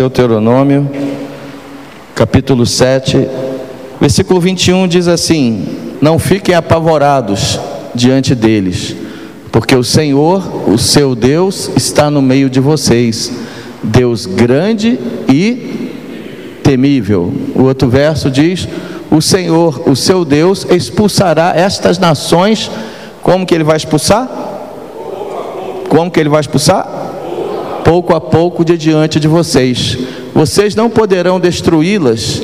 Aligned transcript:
Deuteronômio, 0.00 0.90
capítulo 2.14 2.64
7, 2.64 3.28
versículo 4.00 4.40
21 4.40 4.88
diz 4.88 5.06
assim: 5.06 5.62
Não 6.00 6.18
fiquem 6.18 6.54
apavorados 6.54 7.60
diante 7.94 8.34
deles, 8.34 8.96
porque 9.52 9.76
o 9.76 9.84
Senhor, 9.84 10.70
o 10.70 10.78
seu 10.78 11.14
Deus, 11.14 11.70
está 11.76 12.10
no 12.10 12.22
meio 12.22 12.48
de 12.48 12.60
vocês, 12.60 13.30
Deus 13.82 14.24
grande 14.24 14.98
e 15.28 15.90
temível. 16.64 17.30
O 17.54 17.64
outro 17.64 17.86
verso 17.86 18.30
diz: 18.30 18.66
O 19.10 19.20
Senhor, 19.20 19.82
o 19.86 19.94
seu 19.94 20.24
Deus, 20.24 20.66
expulsará 20.70 21.52
estas 21.54 21.98
nações. 21.98 22.70
Como 23.22 23.44
que 23.44 23.54
ele 23.54 23.64
vai 23.64 23.76
expulsar? 23.76 24.26
Como 25.90 26.10
que 26.10 26.18
ele 26.18 26.30
vai 26.30 26.40
expulsar? 26.40 26.99
Pouco 27.90 28.14
a 28.14 28.20
pouco 28.20 28.64
de 28.64 28.78
diante 28.78 29.18
de 29.18 29.26
vocês. 29.26 29.98
Vocês 30.32 30.76
não 30.76 30.88
poderão 30.88 31.40
destruí-las 31.40 32.40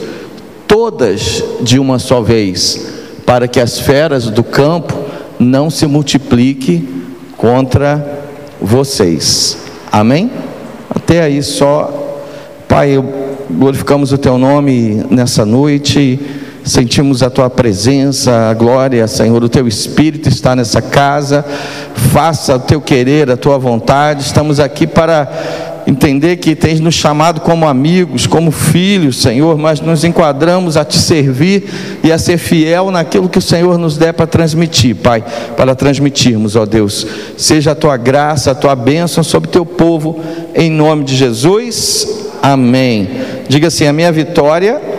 todas 0.67 1.41
de 1.61 1.79
uma 1.79 2.01
só 2.01 2.21
vez, 2.21 2.85
para 3.25 3.47
que 3.47 3.61
as 3.61 3.79
feras 3.79 4.29
do 4.29 4.43
campo 4.43 4.93
não 5.39 5.71
se 5.71 5.87
multipliquem 5.87 6.89
contra 7.37 8.25
vocês. 8.61 9.57
Amém? 9.93 10.33
Até 10.91 11.23
aí 11.23 11.41
só, 11.45 12.25
Pai, 12.67 13.01
glorificamos 13.49 14.11
o 14.11 14.19
Teu 14.19 14.39
nome 14.39 15.07
nessa 15.09 15.47
noite 15.47 16.19
sentimos 16.67 17.23
a 17.23 17.31
tua 17.31 17.49
presença, 17.49 18.51
a 18.51 18.55
glória, 18.55 19.07
Senhor, 19.07 19.43
o 19.43 19.49
teu 19.49 19.69
espírito 19.69 20.29
está 20.29 20.57
nessa 20.57 20.83
casa. 20.83 21.45
Faça 22.13 22.57
o 22.57 22.59
teu 22.59 22.81
querer, 22.81 23.31
a 23.31 23.37
tua 23.37 23.57
vontade. 23.57 24.23
Estamos 24.23 24.59
aqui 24.59 24.85
para 24.85 25.29
entender 25.87 26.39
que 26.39 26.57
tens 26.57 26.81
nos 26.81 26.97
chamado 26.97 27.41
como 27.41 27.69
amigos, 27.69 28.27
como 28.27 28.51
filhos, 28.51 29.23
Senhor, 29.23 29.57
mas 29.57 29.81
nos 29.81 30.03
enquadramos 30.03 30.77
a 30.77 30.85
te 30.85 30.99
servir 30.99 31.71
e 32.03 32.11
a 32.11 32.19
ser 32.19 32.39
fiel 32.39 32.91
naquilo 32.91 33.29
que 33.29 33.39
o 33.39 33.43
Senhor 33.43 33.79
nos 33.79 33.97
der 33.97 34.13
para 34.13 34.27
transmitir, 34.27 34.97
Pai, 34.97 35.25
para 35.57 35.77
transmitirmos, 35.77 36.57
ó 36.57 36.67
Deus. 36.67 37.07
Seja 37.37 37.71
a 37.71 37.77
tua 37.77 37.97
graça, 37.97 38.51
a 38.51 38.55
tua 38.57 38.75
bênção 38.75 39.23
sobre 39.23 39.49
teu 39.49 39.65
povo, 39.65 40.19
em 40.53 40.69
nome 40.69 41.05
de 41.05 41.15
Jesus. 41.15 42.09
Amém. 42.43 43.09
Diga 43.49 43.69
assim: 43.69 43.87
a 43.87 43.93
minha 43.93 44.11
vitória 44.11 44.96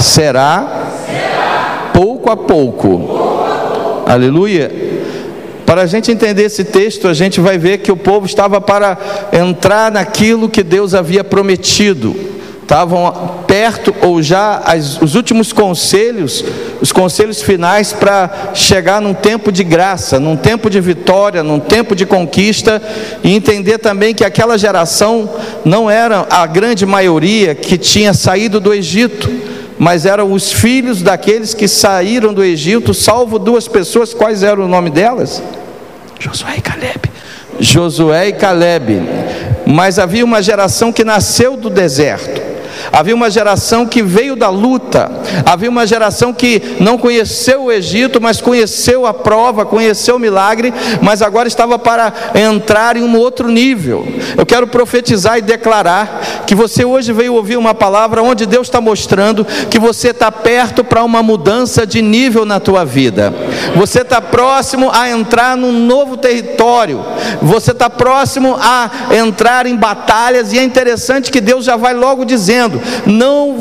será 0.00 0.86
pouco 1.92 2.30
a 2.30 2.36
pouco. 2.36 3.44
Aleluia. 4.06 4.70
Para 5.64 5.82
a 5.82 5.86
gente 5.86 6.12
entender 6.12 6.44
esse 6.44 6.62
texto, 6.62 7.08
a 7.08 7.14
gente 7.14 7.40
vai 7.40 7.58
ver 7.58 7.78
que 7.78 7.90
o 7.90 7.96
povo 7.96 8.24
estava 8.24 8.60
para 8.60 8.96
entrar 9.32 9.90
naquilo 9.90 10.48
que 10.48 10.62
Deus 10.62 10.94
havia 10.94 11.24
prometido. 11.24 12.14
Estavam 12.62 13.44
perto 13.46 13.94
ou 14.02 14.20
já 14.20 14.60
as, 14.64 15.00
os 15.00 15.14
últimos 15.14 15.52
conselhos, 15.52 16.44
os 16.80 16.92
conselhos 16.92 17.40
finais 17.40 17.92
para 17.92 18.50
chegar 18.54 19.00
num 19.00 19.14
tempo 19.14 19.52
de 19.52 19.62
graça, 19.62 20.18
num 20.18 20.36
tempo 20.36 20.68
de 20.68 20.80
vitória, 20.80 21.42
num 21.44 21.60
tempo 21.60 21.94
de 21.94 22.04
conquista 22.04 22.82
e 23.22 23.34
entender 23.34 23.78
também 23.78 24.14
que 24.14 24.24
aquela 24.24 24.58
geração 24.58 25.30
não 25.64 25.88
era 25.88 26.26
a 26.28 26.44
grande 26.46 26.84
maioria 26.84 27.54
que 27.54 27.78
tinha 27.78 28.12
saído 28.12 28.58
do 28.58 28.74
Egito 28.74 29.45
mas 29.78 30.06
eram 30.06 30.32
os 30.32 30.52
filhos 30.52 31.02
daqueles 31.02 31.52
que 31.54 31.68
saíram 31.68 32.32
do 32.32 32.42
Egito, 32.42 32.94
salvo 32.94 33.38
duas 33.38 33.68
pessoas, 33.68 34.14
quais 34.14 34.42
eram 34.42 34.64
o 34.64 34.68
nome 34.68 34.90
delas? 34.90 35.42
Josué 36.18 36.56
e 36.58 36.60
Caleb. 36.60 37.00
Josué 37.60 38.28
e 38.28 38.32
Caleb. 38.32 39.02
Mas 39.66 39.98
havia 39.98 40.24
uma 40.24 40.42
geração 40.42 40.92
que 40.92 41.04
nasceu 41.04 41.56
do 41.56 41.68
deserto. 41.68 42.45
Havia 42.92 43.14
uma 43.14 43.30
geração 43.30 43.86
que 43.86 44.02
veio 44.02 44.36
da 44.36 44.48
luta, 44.48 45.10
havia 45.44 45.70
uma 45.70 45.86
geração 45.86 46.32
que 46.32 46.62
não 46.80 46.96
conheceu 46.98 47.64
o 47.64 47.72
Egito, 47.72 48.20
mas 48.20 48.40
conheceu 48.40 49.06
a 49.06 49.14
prova, 49.14 49.64
conheceu 49.64 50.16
o 50.16 50.18
milagre, 50.18 50.72
mas 51.02 51.22
agora 51.22 51.48
estava 51.48 51.78
para 51.78 52.12
entrar 52.34 52.96
em 52.96 53.02
um 53.02 53.16
outro 53.16 53.48
nível. 53.48 54.06
Eu 54.36 54.46
quero 54.46 54.66
profetizar 54.66 55.38
e 55.38 55.42
declarar 55.42 56.44
que 56.46 56.54
você 56.54 56.84
hoje 56.84 57.12
veio 57.12 57.34
ouvir 57.34 57.56
uma 57.56 57.74
palavra 57.74 58.22
onde 58.22 58.46
Deus 58.46 58.66
está 58.68 58.80
mostrando 58.80 59.46
que 59.70 59.78
você 59.78 60.08
está 60.08 60.30
perto 60.30 60.84
para 60.84 61.04
uma 61.04 61.22
mudança 61.22 61.86
de 61.86 62.00
nível 62.00 62.44
na 62.44 62.60
tua 62.60 62.84
vida. 62.84 63.32
Você 63.74 64.00
está 64.00 64.20
próximo 64.20 64.90
a 64.92 65.10
entrar 65.10 65.56
num 65.56 65.72
novo 65.86 66.16
território. 66.16 67.04
Você 67.42 67.72
está 67.72 67.90
próximo 67.90 68.56
a 68.60 68.90
entrar 69.10 69.66
em 69.66 69.76
batalhas 69.76 70.52
e 70.52 70.58
é 70.58 70.62
interessante 70.62 71.30
que 71.30 71.40
Deus 71.40 71.64
já 71.64 71.76
vai 71.76 71.94
logo 71.94 72.24
dizendo 72.24 72.75
não, 73.06 73.56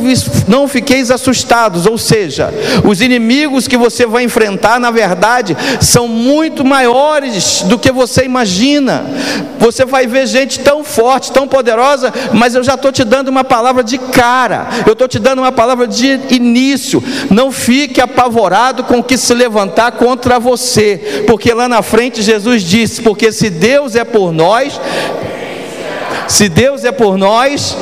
não 0.48 0.68
fiqueis 0.68 1.12
assustados, 1.12 1.86
ou 1.86 1.98
seja, 1.98 2.54
os 2.84 3.02
inimigos 3.02 3.68
que 3.68 3.78
você 3.78 4.06
vai 4.06 4.24
enfrentar, 4.24 4.80
na 4.80 4.92
verdade, 4.92 5.56
são 5.82 6.08
muito 6.08 6.64
maiores 6.64 7.64
do 7.64 7.78
que 7.78 7.92
você 7.92 8.24
imagina. 8.24 9.06
Você 9.60 9.86
vai 9.86 10.06
ver 10.06 10.28
gente 10.28 10.60
tão 10.60 10.84
forte, 10.84 11.32
tão 11.32 11.48
poderosa, 11.48 12.14
mas 12.34 12.56
eu 12.56 12.64
já 12.64 12.76
estou 12.76 12.92
te 12.92 13.04
dando 13.04 13.30
uma 13.30 13.44
palavra 13.44 13.84
de 13.84 13.98
cara, 13.98 14.68
eu 14.86 14.94
estou 14.94 15.08
te 15.08 15.20
dando 15.20 15.40
uma 15.40 15.52
palavra 15.52 15.88
de 15.88 16.20
início. 16.30 17.04
Não 17.30 17.52
fique 17.52 18.02
apavorado 18.02 18.84
com 18.84 19.00
o 19.00 19.04
que 19.04 19.18
se 19.18 19.34
levantar 19.34 19.94
contra 19.94 20.40
você, 20.40 21.24
porque 21.28 21.54
lá 21.54 21.68
na 21.68 21.82
frente 21.82 22.22
Jesus 22.22 22.64
disse: 22.64 23.02
porque 23.02 23.32
se 23.32 23.50
Deus 23.50 23.96
é 23.96 24.04
por 24.04 24.32
nós, 24.32 24.80
se 26.28 26.50
Deus 26.50 26.84
é 26.84 26.92
por 26.92 27.18
nós, 27.18 27.78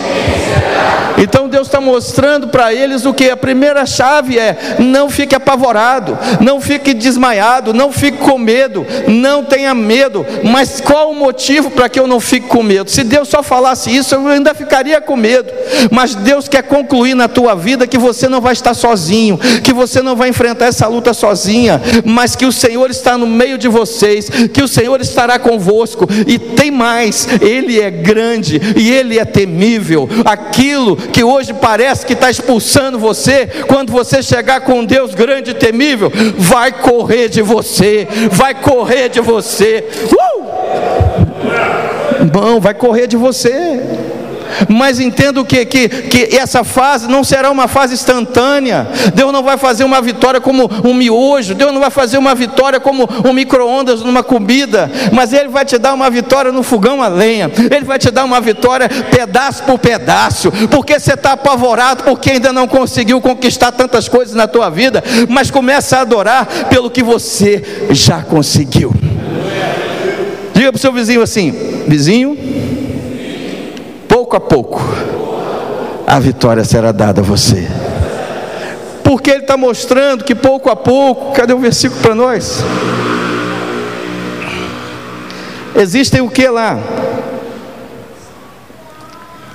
então 1.18 1.48
Deus 1.48 1.68
está 1.68 1.80
mostrando 1.80 2.48
para 2.48 2.74
eles 2.74 3.06
o 3.06 3.14
que? 3.14 3.30
A 3.30 3.38
primeira 3.38 3.86
chave 3.86 4.38
é: 4.38 4.76
não 4.80 5.10
fique 5.10 5.36
apavorado, 5.36 6.18
não 6.40 6.60
fique 6.60 6.94
desmaiado, 6.94 7.74
não 7.74 7.92
fique 7.92 8.18
com 8.18 8.38
medo, 8.38 8.86
não 9.08 9.44
tenha 9.44 9.74
medo. 9.74 10.26
Mas 10.44 10.82
qual 10.82 11.12
o 11.12 11.16
motivo 11.16 11.72
para 11.72 11.90
que 11.90 12.00
eu 12.00 12.08
não 12.08 12.20
fique 12.20 12.48
com 12.48 12.64
medo? 12.64 12.90
Se 12.90 13.04
Deus 13.04 13.30
só 13.30 13.44
falasse 13.44 13.96
isso, 13.96 14.16
eu 14.16 14.28
ainda 14.28 14.54
ficaria 14.54 15.00
com 15.00 15.16
medo. 15.16 15.52
Mas 15.92 16.16
Deus 16.16 16.48
quer 16.48 16.64
concluir 16.64 17.14
na 17.14 17.28
tua 17.28 17.56
vida 17.56 17.88
que 17.88 17.98
você 17.98 18.28
não 18.28 18.42
vai 18.42 18.54
estar 18.54 18.74
sozinho, 18.74 19.38
que 19.64 19.74
você 19.74 20.02
não 20.02 20.16
vai 20.16 20.30
enfrentar 20.30 20.66
essa 20.66 20.88
luta 20.88 21.14
sozinha, 21.14 21.82
mas 22.04 22.36
que 22.36 22.46
o 22.46 22.52
Senhor 22.52 22.90
está 22.90 23.18
no 23.18 23.28
meio 23.28 23.58
de 23.58 23.68
vocês, 23.68 24.30
que 24.30 24.62
o 24.62 24.68
Senhor 24.68 25.00
estará 25.02 25.38
convosco. 25.40 26.08
E 26.28 26.38
tem 26.38 26.72
mais: 26.72 27.28
Ele 27.42 27.80
é 27.80 27.90
grande 27.90 28.60
e 28.76 28.92
Ele 28.92 29.20
é 29.20 29.26
temível. 29.26 30.08
Aquilo 30.64 30.96
que 30.96 31.22
hoje 31.22 31.54
parece 31.54 32.06
que 32.06 32.14
está 32.14 32.32
expulsando 32.32 32.98
você, 32.98 33.48
quando 33.68 33.92
você 33.92 34.24
chegar 34.24 34.62
com 34.62 34.86
Deus 34.86 35.14
grande 35.14 35.52
e 35.52 35.54
temível, 35.54 36.10
vai 36.38 36.72
correr 36.72 37.28
de 37.28 37.42
você, 37.42 38.08
vai 38.32 38.56
correr 38.56 39.10
de 39.10 39.20
você. 39.20 39.86
Uh! 40.10 40.44
Vai 42.62 42.74
correr 42.74 43.08
de 43.08 43.18
você 43.18 43.82
mas 44.70 45.00
entendo 45.00 45.44
que, 45.46 45.66
que, 45.66 45.90
que 45.90 46.36
essa 46.36 46.64
fase 46.64 47.08
não 47.08 47.24
será 47.24 47.52
uma 47.52 47.68
fase 47.68 47.94
instantânea. 47.94 48.88
Deus 49.14 49.32
não 49.32 49.44
vai 49.44 49.58
fazer 49.58 49.84
uma 49.84 50.02
vitória 50.02 50.40
como 50.40 50.70
um 50.84 50.94
miojo, 50.94 51.54
Deus 51.54 51.74
não 51.74 51.80
vai 51.80 51.90
fazer 51.90 52.18
uma 52.18 52.36
vitória 52.36 52.80
como 52.80 53.08
um 53.26 53.34
micro-ondas 53.34 54.02
numa 54.02 54.24
comida, 54.24 54.92
mas 55.12 55.34
Ele 55.34 55.50
vai 55.50 55.66
te 55.66 55.78
dar 55.78 55.94
uma 55.94 56.10
vitória 56.10 56.52
no 56.52 56.64
fogão 56.64 57.02
a 57.02 57.08
lenha, 57.08 57.52
Ele 57.72 57.86
vai 57.86 58.00
te 58.00 58.12
dar 58.12 58.24
uma 58.24 58.42
vitória 58.42 58.90
pedaço 58.90 59.64
por 59.64 59.80
pedaço, 59.80 60.52
porque 60.70 61.00
você 61.00 61.14
está 61.14 61.34
apavorado, 61.34 62.04
porque 62.04 62.32
ainda 62.32 62.52
não 62.52 62.68
conseguiu 62.68 63.20
conquistar 63.22 63.72
tantas 63.72 64.08
coisas 64.08 64.36
na 64.36 64.48
tua 64.48 64.70
vida, 64.70 65.04
mas 65.30 65.52
começa 65.52 65.98
a 65.98 66.02
adorar 66.02 66.46
pelo 66.70 66.90
que 66.90 67.04
você 67.04 67.88
já 67.92 68.22
conseguiu. 68.22 68.94
Diga 70.54 70.72
para 70.72 70.78
o 70.78 70.82
seu 70.82 70.94
vizinho 70.94 71.22
assim: 71.22 71.52
vizinho 71.88 72.38
pouco 74.34 74.38
a 74.38 74.40
pouco, 74.40 74.82
a 76.08 76.20
vitória 76.20 76.64
será 76.64 76.92
dada 76.92 77.22
a 77.22 77.24
você. 77.24 77.68
Porque 79.04 79.30
ele 79.30 79.42
está 79.42 79.58
mostrando 79.58 80.24
que 80.24 80.34
pouco 80.34 80.70
a 80.70 80.76
pouco, 80.76 81.34
cadê 81.34 81.54
o 81.54 81.60
versículo 81.60 82.02
para 82.02 82.16
nós? 82.16 82.64
Existem 85.76 86.22
o 86.22 86.30
que 86.30 86.48
lá? 86.48 86.80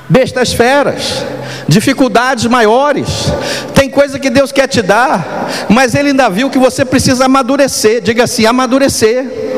Bestas 0.08 0.52
feras, 0.52 1.24
dificuldades 1.66 2.46
maiores, 2.46 3.32
tem 3.74 3.90
coisa 3.90 4.18
que 4.18 4.30
Deus 4.30 4.52
quer 4.52 4.66
te 4.68 4.80
dar, 4.80 5.48
mas 5.68 5.94
Ele 5.94 6.08
ainda 6.08 6.30
viu 6.30 6.50
que 6.50 6.58
você 6.58 6.84
precisa 6.84 7.26
amadurecer, 7.26 8.00
diga 8.00 8.24
assim: 8.24 8.46
amadurecer. 8.46 9.48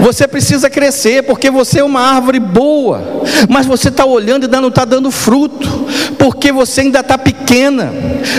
Você 0.00 0.26
precisa 0.26 0.68
crescer, 0.68 1.22
porque 1.22 1.50
você 1.50 1.80
é 1.80 1.84
uma 1.84 2.00
árvore 2.00 2.40
boa 2.40 3.11
mas 3.48 3.66
você 3.66 3.88
está 3.88 4.04
olhando 4.04 4.44
e 4.44 4.46
ainda 4.46 4.60
não 4.60 4.68
está 4.68 4.84
dando 4.84 5.10
fruto, 5.10 5.86
porque 6.18 6.52
você 6.52 6.82
ainda 6.82 7.00
está 7.00 7.16
pequena. 7.16 7.92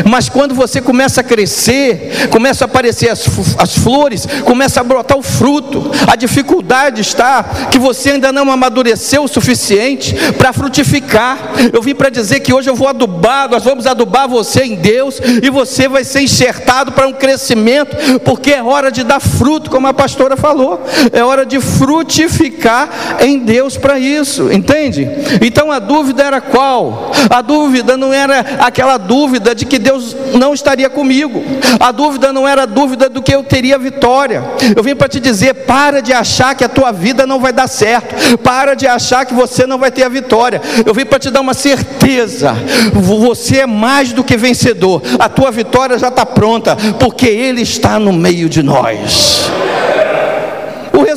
Mas 0.09 0.29
quando 0.29 0.55
você 0.55 0.81
começa 0.81 1.21
a 1.21 1.23
crescer, 1.23 2.29
começa 2.29 2.63
a 2.63 2.67
aparecer 2.67 3.09
as, 3.09 3.25
as 3.57 3.77
flores, 3.77 4.27
começa 4.43 4.79
a 4.79 4.83
brotar 4.83 5.17
o 5.17 5.21
fruto. 5.21 5.91
A 6.07 6.15
dificuldade 6.15 7.01
está 7.01 7.43
que 7.71 7.79
você 7.79 8.11
ainda 8.11 8.31
não 8.31 8.51
amadureceu 8.51 9.23
o 9.23 9.27
suficiente 9.27 10.15
para 10.37 10.53
frutificar. 10.53 11.53
Eu 11.71 11.81
vim 11.81 11.95
para 11.95 12.09
dizer 12.09 12.39
que 12.39 12.53
hoje 12.53 12.69
eu 12.69 12.75
vou 12.75 12.87
adubar, 12.87 13.49
nós 13.49 13.63
vamos 13.63 13.85
adubar 13.85 14.27
você 14.27 14.63
em 14.63 14.75
Deus 14.75 15.19
e 15.41 15.49
você 15.49 15.87
vai 15.87 16.03
ser 16.03 16.21
enxertado 16.21 16.91
para 16.91 17.07
um 17.07 17.13
crescimento, 17.13 18.19
porque 18.21 18.51
é 18.51 18.63
hora 18.63 18.91
de 18.91 19.03
dar 19.03 19.19
fruto, 19.19 19.69
como 19.69 19.87
a 19.87 19.93
pastora 19.93 20.37
falou. 20.37 20.81
É 21.11 21.23
hora 21.23 21.45
de 21.45 21.59
frutificar 21.59 22.89
em 23.19 23.39
Deus 23.39 23.77
para 23.77 23.99
isso, 23.99 24.51
entende? 24.73 25.07
Então 25.41 25.71
a 25.71 25.79
dúvida 25.79 26.23
era 26.23 26.41
qual? 26.41 27.11
A 27.29 27.41
dúvida 27.41 27.95
não 27.95 28.11
era 28.11 28.39
aquela 28.59 28.97
dúvida 28.97 29.53
de 29.53 29.65
que 29.65 29.77
Deus 29.77 30.15
não 30.33 30.53
estaria 30.53 30.89
comigo. 30.89 31.43
A 31.79 31.91
dúvida 31.91 32.33
não 32.33 32.47
era 32.47 32.63
a 32.63 32.65
dúvida 32.65 33.07
do 33.07 33.21
que 33.21 33.33
eu 33.33 33.43
teria 33.43 33.77
vitória. 33.77 34.43
Eu 34.75 34.83
vim 34.83 34.95
para 34.95 35.07
te 35.07 35.19
dizer, 35.19 35.53
para 35.65 36.01
de 36.01 36.11
achar 36.11 36.55
que 36.55 36.63
a 36.63 36.69
tua 36.69 36.91
vida 36.91 37.27
não 37.27 37.39
vai 37.39 37.53
dar 37.53 37.67
certo. 37.67 38.37
Para 38.39 38.73
de 38.73 38.87
achar 38.87 39.25
que 39.25 39.33
você 39.33 39.65
não 39.65 39.77
vai 39.77 39.91
ter 39.91 40.03
a 40.03 40.09
vitória. 40.09 40.61
Eu 40.85 40.93
vim 40.93 41.05
para 41.05 41.19
te 41.19 41.29
dar 41.29 41.41
uma 41.41 41.53
certeza. 41.53 42.55
Você 42.93 43.59
é 43.59 43.67
mais 43.67 44.11
do 44.11 44.23
que 44.23 44.35
vencedor. 44.35 45.01
A 45.19 45.29
tua 45.29 45.51
vitória 45.51 45.97
já 45.99 46.07
está 46.07 46.25
pronta, 46.25 46.75
porque 46.99 47.27
ele 47.27 47.61
está 47.61 47.99
no 47.99 48.11
meio 48.11 48.49
de 48.49 48.63
nós 48.63 49.51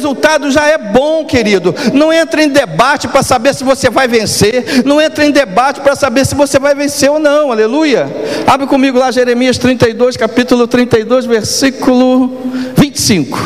resultado 0.07 0.51
já 0.53 0.67
é 0.69 0.79
bom, 0.79 1.25
querido. 1.25 1.75
Não 1.93 2.13
entre 2.13 2.45
em 2.45 2.49
debate 2.49 3.09
para 3.09 3.23
saber 3.23 3.55
se 3.55 3.65
você 3.65 3.91
vai 3.91 4.07
vencer, 4.07 4.85
não 4.85 5.01
entre 5.01 5.25
em 5.25 5.33
debate 5.33 5.81
para 5.81 5.97
saber 5.97 6.25
se 6.25 6.35
você 6.35 6.59
vai 6.59 6.75
vencer 6.75 7.11
ou 7.11 7.19
não, 7.19 7.51
aleluia. 7.51 8.07
Abre 8.47 8.67
comigo 8.67 8.99
lá 8.99 9.11
Jeremias 9.11 9.59
32, 9.59 10.17
capítulo 10.17 10.69
32, 10.69 11.27
versículo 11.27 12.39
25. 12.77 13.39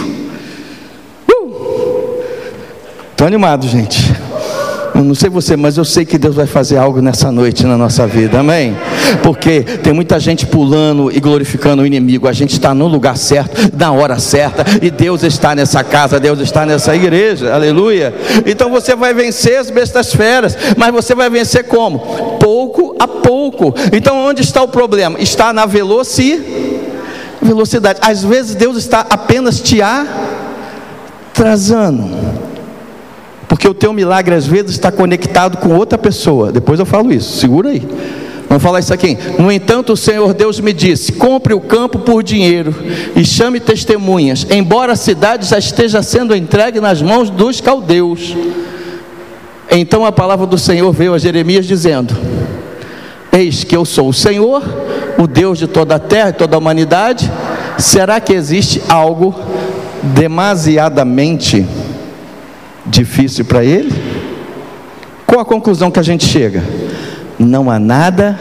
Estou 3.11 3.25
uh! 3.25 3.27
animado, 3.27 3.67
gente. 3.67 4.10
Eu 5.01 5.05
não 5.05 5.15
sei 5.15 5.31
você, 5.31 5.57
mas 5.57 5.79
eu 5.79 5.85
sei 5.85 6.05
que 6.05 6.19
Deus 6.19 6.35
vai 6.35 6.45
fazer 6.47 6.77
algo 6.77 7.01
nessa 7.01 7.33
noite 7.33 7.65
na 7.65 7.79
nossa 7.79 8.07
vida, 8.07 8.41
amém? 8.41 8.77
Porque 9.23 9.63
tem 9.63 9.95
muita 9.95 10.21
gente 10.21 10.45
pulando 10.45 11.11
e 11.11 11.19
glorificando 11.19 11.81
o 11.81 11.87
inimigo. 11.87 12.29
A 12.29 12.35
gente 12.35 12.53
está 12.53 12.75
no 12.75 12.87
lugar 12.87 13.17
certo, 13.17 13.75
na 13.75 13.91
hora 13.93 14.19
certa, 14.19 14.63
e 14.83 14.91
Deus 14.91 15.23
está 15.23 15.55
nessa 15.55 15.83
casa, 15.83 16.21
Deus 16.21 16.39
está 16.41 16.67
nessa 16.67 16.95
igreja, 16.95 17.51
aleluia. 17.55 18.15
Então 18.45 18.71
você 18.71 18.95
vai 18.95 19.15
vencer 19.15 19.59
as 19.59 19.71
bestas 19.71 20.13
feras, 20.13 20.55
mas 20.77 20.93
você 20.93 21.15
vai 21.15 21.31
vencer 21.31 21.65
como? 21.65 22.01
Pouco 22.39 22.95
a 22.99 23.09
pouco. 23.09 23.75
Então 23.95 24.19
onde 24.27 24.43
está 24.43 24.63
o 24.63 24.69
problema? 24.69 25.19
Está 25.19 25.51
na 25.51 25.65
velocidade. 25.65 26.45
Velocidade. 27.41 28.01
Às 28.03 28.23
vezes 28.23 28.55
Deus 28.55 28.77
está 28.77 29.07
apenas 29.09 29.63
te 29.63 29.81
atrasando. 31.33 32.05
Porque 33.51 33.67
o 33.67 33.75
teu 33.75 33.93
milagre 33.93 34.33
às 34.33 34.47
vezes 34.47 34.71
está 34.71 34.93
conectado 34.93 35.57
com 35.57 35.75
outra 35.75 35.99
pessoa. 35.99 36.53
Depois 36.53 36.79
eu 36.79 36.87
falo 36.87 37.13
isso, 37.13 37.37
segura 37.37 37.71
aí. 37.71 37.83
Vamos 38.49 38.63
falar 38.63 38.79
isso 38.79 38.95
aqui. 38.95 39.19
No 39.41 39.51
entanto, 39.51 39.93
o 39.93 39.97
Senhor 39.97 40.33
Deus 40.33 40.61
me 40.61 40.73
disse: 40.73 41.11
compre 41.11 41.53
o 41.53 41.61
campo 41.61 41.99
por 41.99 42.23
dinheiro 42.23 42.73
e 43.17 43.25
chame 43.25 43.59
testemunhas, 43.59 44.47
embora 44.53 44.93
a 44.93 44.97
cidade 44.97 45.47
já 45.47 45.59
esteja 45.59 46.01
sendo 46.01 46.33
entregue 46.33 46.81
nas 46.81 47.03
mãos 47.03 47.29
dos 47.29 47.61
caldeus. 47.61 48.37
Então 49.69 50.07
a 50.07 50.13
palavra 50.13 50.47
do 50.47 50.57
Senhor 50.57 50.93
veio 50.93 51.13
a 51.13 51.19
Jeremias 51.19 51.67
dizendo: 51.67 52.17
Eis 53.33 53.65
que 53.65 53.77
eu 53.77 53.85
sou 53.85 54.11
o 54.11 54.15
Senhor, 54.15 54.63
o 55.19 55.27
Deus 55.27 55.59
de 55.59 55.67
toda 55.67 55.97
a 55.97 55.99
terra 55.99 56.29
e 56.31 56.35
toda 56.35 56.55
a 56.55 56.59
humanidade. 56.59 57.29
Será 57.79 58.21
que 58.21 58.33
existe 58.33 58.81
algo 58.89 59.35
demasiadamente 60.15 61.67
difícil 62.91 63.45
para 63.45 63.65
ele? 63.65 63.93
Qual 65.27 65.41
a 65.41 65.45
conclusão 65.45 65.91
que 65.91 65.99
a 65.99 66.03
gente 66.03 66.27
chega? 66.27 66.63
Não 67.39 67.71
há 67.71 67.79
nada 67.79 68.39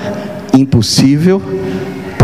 impossível 0.53 1.41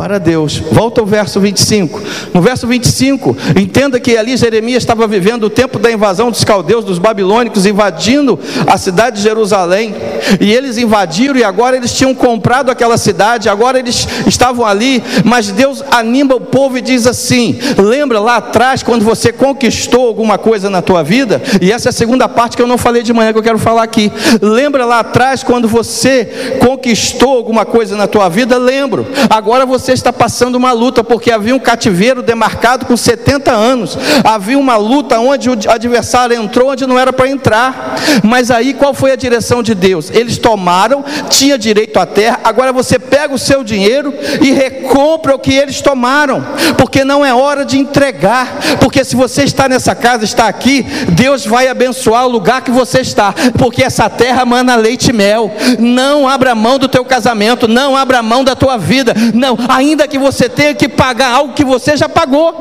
para 0.06 0.20
Deus. 0.20 0.58
Volta 0.72 1.02
ao 1.02 1.08
verso 1.08 1.40
25. 1.40 2.00
No 2.32 2.40
verso 2.40 2.68
25, 2.68 3.36
entenda 3.60 4.00
que 4.00 4.16
ali 4.16 4.38
Jeremias 4.38 4.84
estava 4.84 5.08
vivendo 5.08 5.46
o 5.46 5.50
tempo 5.50 5.80
da 5.80 5.92
invasão 5.92 6.30
dos 6.30 6.44
caldeus, 6.44 6.86
dos 6.86 7.00
babilônicos, 7.00 7.66
invadindo 7.66 8.38
a 8.68 8.78
cidade 8.78 9.16
de 9.18 9.24
Jerusalém. 9.24 9.96
E 10.40 10.54
eles 10.54 10.78
invadiram 10.78 11.36
e 11.36 11.44
agora 11.44 11.76
eles 11.76 11.92
tinham 11.92 12.14
comprado 12.14 12.70
aquela 12.70 13.00
cidade, 13.00 13.50
agora 13.50 13.80
eles 13.80 14.08
estavam 14.28 14.64
ali, 14.64 15.02
mas 15.24 15.50
Deus 15.50 15.84
anima 15.90 16.36
o 16.36 16.42
povo 16.42 16.78
e 16.78 16.82
diz 16.82 17.08
assim: 17.08 17.58
lembra 17.76 18.20
lá 18.20 18.38
atrás 18.38 18.84
quando 18.84 19.04
você 19.04 19.34
conquistou 19.34 20.06
alguma 20.06 20.38
coisa 20.38 20.70
na 20.70 20.84
tua 20.84 21.02
vida? 21.02 21.42
E 21.60 21.72
essa 21.72 21.90
é 21.90 21.92
a 21.92 21.94
segunda 21.94 22.30
parte 22.30 22.56
que 22.56 22.62
eu 22.62 22.68
não 22.68 22.78
falei 22.78 23.02
de 23.02 23.12
manhã 23.12 23.34
que 23.34 23.40
eu 23.40 23.44
quero 23.44 23.58
falar 23.58 23.82
aqui. 23.82 24.12
Lembra 24.40 24.86
lá 24.86 25.00
atrás 25.00 25.42
quando 25.42 25.68
você 25.68 26.60
conquistou 26.60 27.36
alguma 27.36 27.66
coisa 27.66 27.96
na 27.96 28.06
tua 28.06 28.30
vida? 28.30 28.56
Lembro. 28.60 29.08
Agora 29.32 29.66
você 29.66 29.95
está 29.96 30.14
passando 30.14 30.56
uma 30.56 30.72
luta, 30.72 31.04
porque 31.04 31.32
havia 31.32 31.56
um 31.56 31.60
cativeiro 31.60 32.22
demarcado 32.22 32.86
com 32.86 32.96
70 32.96 33.52
anos, 33.52 33.98
havia 34.24 34.58
uma 34.58 34.78
luta 34.78 35.20
onde 35.20 35.50
o 35.50 35.58
adversário 35.70 36.36
entrou 36.36 36.70
onde 36.70 36.86
não 36.86 37.00
era 37.00 37.12
para 37.12 37.30
entrar, 37.30 37.96
mas 38.24 38.52
aí 38.52 38.74
qual 38.74 38.94
foi 38.94 39.12
a 39.12 39.16
direção 39.16 39.64
de 39.64 39.74
Deus? 39.74 40.10
Eles 40.12 40.38
tomaram, 40.38 41.04
tinha 41.30 41.58
direito 41.58 42.00
à 42.00 42.06
terra, 42.06 42.40
agora 42.44 42.72
você 42.72 43.00
pega 43.00 43.34
o 43.34 43.40
seu 43.40 43.64
dinheiro 43.64 44.14
e 44.42 44.52
recompra 44.52 45.36
o 45.36 45.40
que 45.40 45.54
eles 45.54 45.82
tomaram, 45.82 46.46
porque 46.78 47.04
não 47.04 47.26
é 47.26 47.34
hora 47.34 47.66
de 47.66 47.80
entregar, 47.80 48.60
porque 48.80 49.04
se 49.04 49.16
você 49.16 49.44
está 49.44 49.68
nessa 49.68 49.96
casa, 49.96 50.24
está 50.24 50.48
aqui, 50.48 50.84
Deus 51.10 51.46
vai 51.46 51.68
abençoar 51.68 52.26
o 52.26 52.30
lugar 52.30 52.62
que 52.62 52.72
você 52.72 53.00
está, 53.00 53.34
porque 53.58 53.84
essa 53.84 54.10
terra 54.10 54.46
mana 54.46 54.76
leite 54.76 55.10
e 55.10 55.14
mel, 55.14 55.52
não 55.80 56.28
abra 56.28 56.54
mão 56.54 56.78
do 56.78 56.88
teu 56.88 57.06
casamento, 57.06 57.68
não 57.68 57.96
abra 57.96 58.22
mão 58.22 58.44
da 58.44 58.56
tua 58.56 58.78
vida, 58.78 59.14
não, 59.34 59.58
ainda 59.70 59.85
que 60.08 60.18
você 60.18 60.50
tenha 60.50 60.74
que 60.74 60.88
pagar 60.90 61.30
algo 61.30 61.54
que 61.54 61.64
você 61.64 61.96
já 61.96 62.10
pagou. 62.10 62.54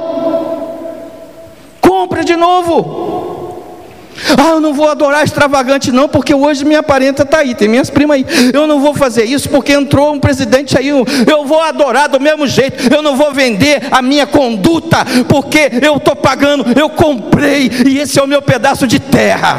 Compre 1.80 2.24
de 2.24 2.36
novo. 2.36 3.44
Ah, 4.38 4.50
eu 4.50 4.60
não 4.60 4.72
vou 4.72 4.88
adorar 4.88 5.24
extravagante, 5.24 5.90
não, 5.90 6.08
porque 6.08 6.34
hoje 6.34 6.64
minha 6.64 6.82
parenta 6.82 7.22
está 7.22 7.38
aí, 7.38 7.54
tem 7.54 7.68
minhas 7.68 7.90
primas 7.90 8.16
aí. 8.16 8.26
Eu 8.52 8.66
não 8.66 8.80
vou 8.80 8.94
fazer 8.94 9.24
isso 9.24 9.48
porque 9.48 9.72
entrou 9.72 10.12
um 10.12 10.20
presidente 10.20 10.78
aí. 10.78 10.88
Eu 10.88 11.44
vou 11.44 11.60
adorar 11.60 12.08
do 12.08 12.20
mesmo 12.20 12.46
jeito. 12.46 12.92
Eu 12.92 13.02
não 13.02 13.16
vou 13.16 13.32
vender 13.32 13.82
a 13.90 14.00
minha 14.00 14.26
conduta, 14.26 15.04
porque 15.28 15.70
eu 15.82 15.96
estou 15.96 16.14
pagando, 16.14 16.64
eu 16.78 16.88
comprei, 16.90 17.70
e 17.86 17.98
esse 17.98 18.18
é 18.18 18.22
o 18.22 18.26
meu 18.26 18.42
pedaço 18.42 18.86
de 18.86 18.98
terra 18.98 19.58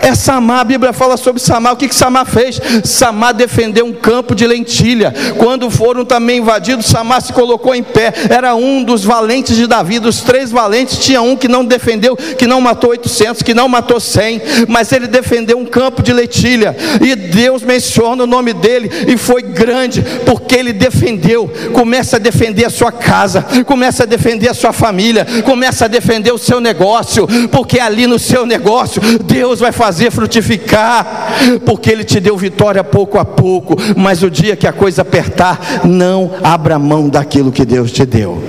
é 0.00 0.14
Samar, 0.14 0.60
a 0.60 0.64
Bíblia 0.64 0.92
fala 0.92 1.16
sobre 1.16 1.40
Samar. 1.40 1.74
O 1.74 1.76
que, 1.76 1.88
que 1.88 1.94
Samar 1.94 2.26
fez? 2.26 2.60
Samar 2.84 3.34
defendeu 3.34 3.84
um 3.84 3.92
campo 3.92 4.34
de 4.34 4.46
lentilha. 4.46 5.12
Quando 5.36 5.70
foram 5.70 6.04
também 6.04 6.38
invadidos, 6.38 6.86
Samar 6.86 7.20
se 7.20 7.32
colocou 7.32 7.74
em 7.74 7.82
pé. 7.82 8.12
Era 8.30 8.54
um 8.54 8.82
dos 8.82 9.04
valentes 9.04 9.56
de 9.56 9.66
Davi, 9.66 9.98
dos 9.98 10.22
três 10.22 10.50
valentes, 10.50 10.98
tinha 10.98 11.20
um 11.20 11.36
que 11.36 11.48
não 11.48 11.64
defendeu, 11.64 12.16
que 12.16 12.46
não 12.46 12.60
matou 12.60 12.90
800, 12.90 13.42
que 13.42 13.52
não 13.54 13.68
matou 13.68 14.00
100, 14.00 14.40
mas 14.68 14.90
ele 14.92 15.06
defendeu 15.06 15.58
um 15.58 15.66
campo 15.66 16.02
de 16.02 16.12
lentilha. 16.12 16.74
E 17.00 17.14
Deus 17.14 17.62
menciona 17.62 18.24
o 18.24 18.26
nome 18.26 18.52
dele 18.52 18.90
e 19.06 19.16
foi 19.16 19.42
grande, 19.42 20.02
porque 20.24 20.56
ele 20.56 20.72
defendeu. 20.72 21.50
Começa 21.74 22.16
a 22.16 22.18
defender 22.18 22.64
a 22.64 22.70
sua 22.70 22.90
casa, 22.90 23.44
começa 23.66 24.04
a 24.04 24.06
defender 24.06 24.48
a 24.48 24.54
sua 24.54 24.72
família, 24.72 25.26
começa 25.44 25.84
a 25.84 25.88
defender 25.88 26.32
o 26.32 26.38
seu 26.38 26.58
negócio, 26.60 27.28
porque 27.50 27.78
ali 27.78 28.06
no 28.06 28.18
seu 28.18 28.46
negócio 28.46 29.00
Deus 29.24 29.60
vai 29.60 29.72
fazer 29.72 29.89
fazer 29.90 30.12
frutificar, 30.12 31.34
porque 31.66 31.90
Ele 31.90 32.04
te 32.04 32.20
deu 32.20 32.36
vitória 32.36 32.84
pouco 32.84 33.18
a 33.18 33.24
pouco, 33.24 33.74
mas 33.96 34.22
o 34.22 34.30
dia 34.30 34.54
que 34.54 34.68
a 34.68 34.72
coisa 34.72 35.02
apertar, 35.02 35.82
não 35.84 36.30
abra 36.44 36.78
mão 36.78 37.08
daquilo 37.08 37.50
que 37.50 37.64
Deus 37.64 37.90
te 37.90 38.06
deu. 38.06 38.40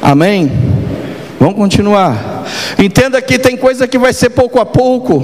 Amém? 0.00 0.50
Vamos 1.38 1.56
continuar. 1.56 2.46
Entenda 2.78 3.20
que 3.20 3.38
tem 3.38 3.58
coisa 3.58 3.86
que 3.86 3.98
vai 3.98 4.14
ser 4.14 4.30
pouco 4.30 4.58
a 4.58 4.64
pouco. 4.64 5.22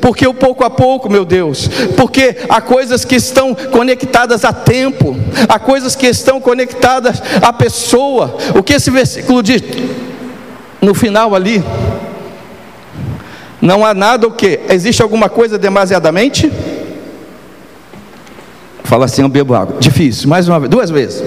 Porque 0.00 0.26
o 0.26 0.34
pouco 0.34 0.64
a 0.64 0.70
pouco, 0.70 1.08
meu 1.08 1.24
Deus, 1.24 1.68
porque 1.96 2.36
há 2.48 2.60
coisas 2.60 3.04
que 3.04 3.14
estão 3.14 3.54
conectadas 3.54 4.44
a 4.44 4.52
tempo, 4.52 5.16
há 5.48 5.58
coisas 5.60 5.94
que 5.94 6.08
estão 6.08 6.40
conectadas 6.40 7.22
à 7.40 7.52
pessoa. 7.52 8.36
O 8.56 8.62
que 8.62 8.72
esse 8.72 8.90
versículo 8.90 9.40
diz 9.40 9.62
no 10.82 10.94
final 10.94 11.32
ali? 11.32 11.62
Não 13.60 13.84
há 13.84 13.92
nada 13.92 14.26
o 14.26 14.30
que? 14.30 14.60
Existe 14.68 15.02
alguma 15.02 15.28
coisa 15.28 15.58
demasiadamente? 15.58 16.50
Fala 18.84 19.04
assim, 19.04 19.22
eu 19.22 19.28
bebo 19.28 19.54
água. 19.54 19.76
Difícil, 19.78 20.28
mais 20.28 20.48
uma 20.48 20.58
vez, 20.58 20.70
duas 20.70 20.90
vezes. 20.90 21.22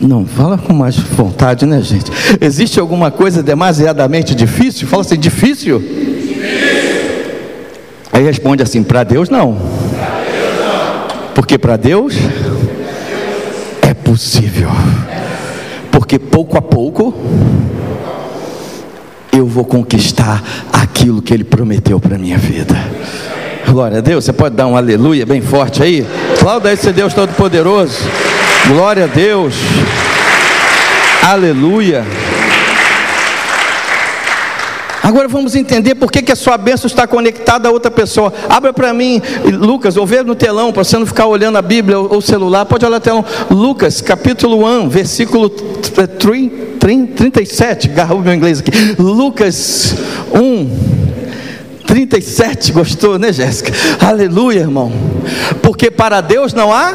Não, 0.00 0.26
fala 0.26 0.58
com 0.58 0.72
mais 0.72 0.96
vontade, 0.96 1.64
né, 1.66 1.80
gente? 1.80 2.10
Existe 2.40 2.80
alguma 2.80 3.10
coisa 3.10 3.42
demasiadamente 3.42 4.34
difícil? 4.34 4.88
Fala 4.88 5.02
assim, 5.02 5.18
difícil? 5.18 5.78
difícil. 5.78 6.94
Aí 8.14 8.22
responde 8.22 8.62
assim: 8.62 8.82
para 8.84 9.02
Deus 9.02 9.28
não. 9.28 9.56
Porque 11.34 11.58
para 11.58 11.76
Deus 11.76 12.14
é 13.82 13.92
possível. 13.92 14.70
Porque 15.90 16.16
pouco 16.18 16.56
a 16.56 16.62
pouco 16.62 17.12
eu 19.36 19.46
vou 19.46 19.64
conquistar 19.64 20.42
aquilo 20.72 21.20
que 21.20 21.34
Ele 21.34 21.44
prometeu 21.44 21.98
para 21.98 22.16
a 22.16 22.18
minha 22.18 22.38
vida. 22.38 22.76
Glória 23.66 23.98
a 23.98 24.00
Deus. 24.00 24.24
Você 24.24 24.32
pode 24.32 24.54
dar 24.54 24.66
um 24.66 24.76
aleluia 24.76 25.26
bem 25.26 25.40
forte 25.40 25.82
aí? 25.82 26.06
Aplauda 26.36 26.72
esse 26.72 26.92
Deus 26.92 27.12
Todo-Poderoso. 27.12 27.98
Glória 28.68 29.04
a 29.04 29.08
Deus. 29.08 29.54
Aleluia. 31.22 32.04
Agora 35.04 35.28
vamos 35.28 35.54
entender 35.54 35.94
por 35.96 36.10
que, 36.10 36.22
que 36.22 36.32
a 36.32 36.36
sua 36.36 36.56
bênção 36.56 36.86
está 36.86 37.06
conectada 37.06 37.68
a 37.68 37.70
outra 37.70 37.90
pessoa. 37.90 38.32
Abra 38.48 38.72
para 38.72 38.94
mim, 38.94 39.20
Lucas, 39.52 39.98
ou 39.98 40.06
ver 40.06 40.24
no 40.24 40.34
telão, 40.34 40.72
para 40.72 40.82
você 40.82 40.96
não 40.96 41.04
ficar 41.04 41.26
olhando 41.26 41.58
a 41.58 41.62
Bíblia 41.62 41.98
ou 41.98 42.16
o 42.16 42.22
celular, 42.22 42.64
pode 42.64 42.86
olhar 42.86 42.96
no 42.96 43.02
telão. 43.02 43.22
Lucas, 43.50 44.00
capítulo 44.00 44.66
1, 44.66 44.88
versículo 44.88 45.50
37, 45.50 47.88
garrou 47.88 48.20
meu 48.20 48.32
inglês 48.32 48.60
aqui. 48.60 48.70
Lucas 48.98 49.94
1, 50.32 50.70
37, 51.86 52.72
gostou, 52.72 53.18
né, 53.18 53.30
Jéssica? 53.30 53.74
Aleluia, 54.00 54.60
irmão. 54.60 54.90
Porque 55.60 55.90
para 55.90 56.22
Deus 56.22 56.54
não 56.54 56.72
há 56.72 56.94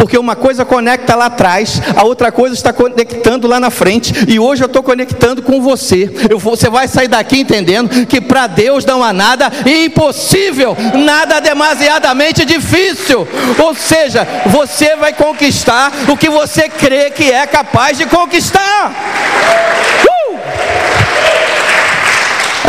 porque 0.00 0.16
uma 0.16 0.34
coisa 0.34 0.64
conecta 0.64 1.14
lá 1.14 1.26
atrás, 1.26 1.78
a 1.94 2.04
outra 2.04 2.32
coisa 2.32 2.54
está 2.54 2.72
conectando 2.72 3.46
lá 3.46 3.60
na 3.60 3.68
frente, 3.68 4.14
e 4.26 4.40
hoje 4.40 4.62
eu 4.62 4.66
estou 4.66 4.82
conectando 4.82 5.42
com 5.42 5.60
você. 5.60 6.10
Eu 6.30 6.38
você 6.38 6.70
vai 6.70 6.88
sair 6.88 7.06
daqui 7.06 7.40
entendendo 7.40 8.06
que 8.06 8.18
para 8.18 8.46
Deus 8.46 8.82
não 8.82 9.04
há 9.04 9.12
nada 9.12 9.52
impossível, 9.66 10.74
nada 10.94 11.38
demasiadamente 11.38 12.46
difícil. 12.46 13.28
Ou 13.58 13.74
seja, 13.74 14.26
você 14.46 14.96
vai 14.96 15.12
conquistar 15.12 15.92
o 16.08 16.16
que 16.16 16.30
você 16.30 16.66
crê 16.66 17.10
que 17.10 17.30
é 17.30 17.46
capaz 17.46 17.98
de 17.98 18.06
conquistar. 18.06 18.92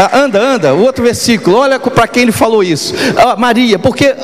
Ah, 0.04 0.18
anda, 0.18 0.42
anda, 0.42 0.74
o 0.74 0.82
outro 0.82 1.04
versículo, 1.04 1.58
olha 1.58 1.80
para 1.80 2.08
quem 2.08 2.24
ele 2.24 2.32
falou 2.32 2.64
isso. 2.64 2.96
Ah, 3.16 3.36
Maria, 3.36 3.78
porque 3.78 4.16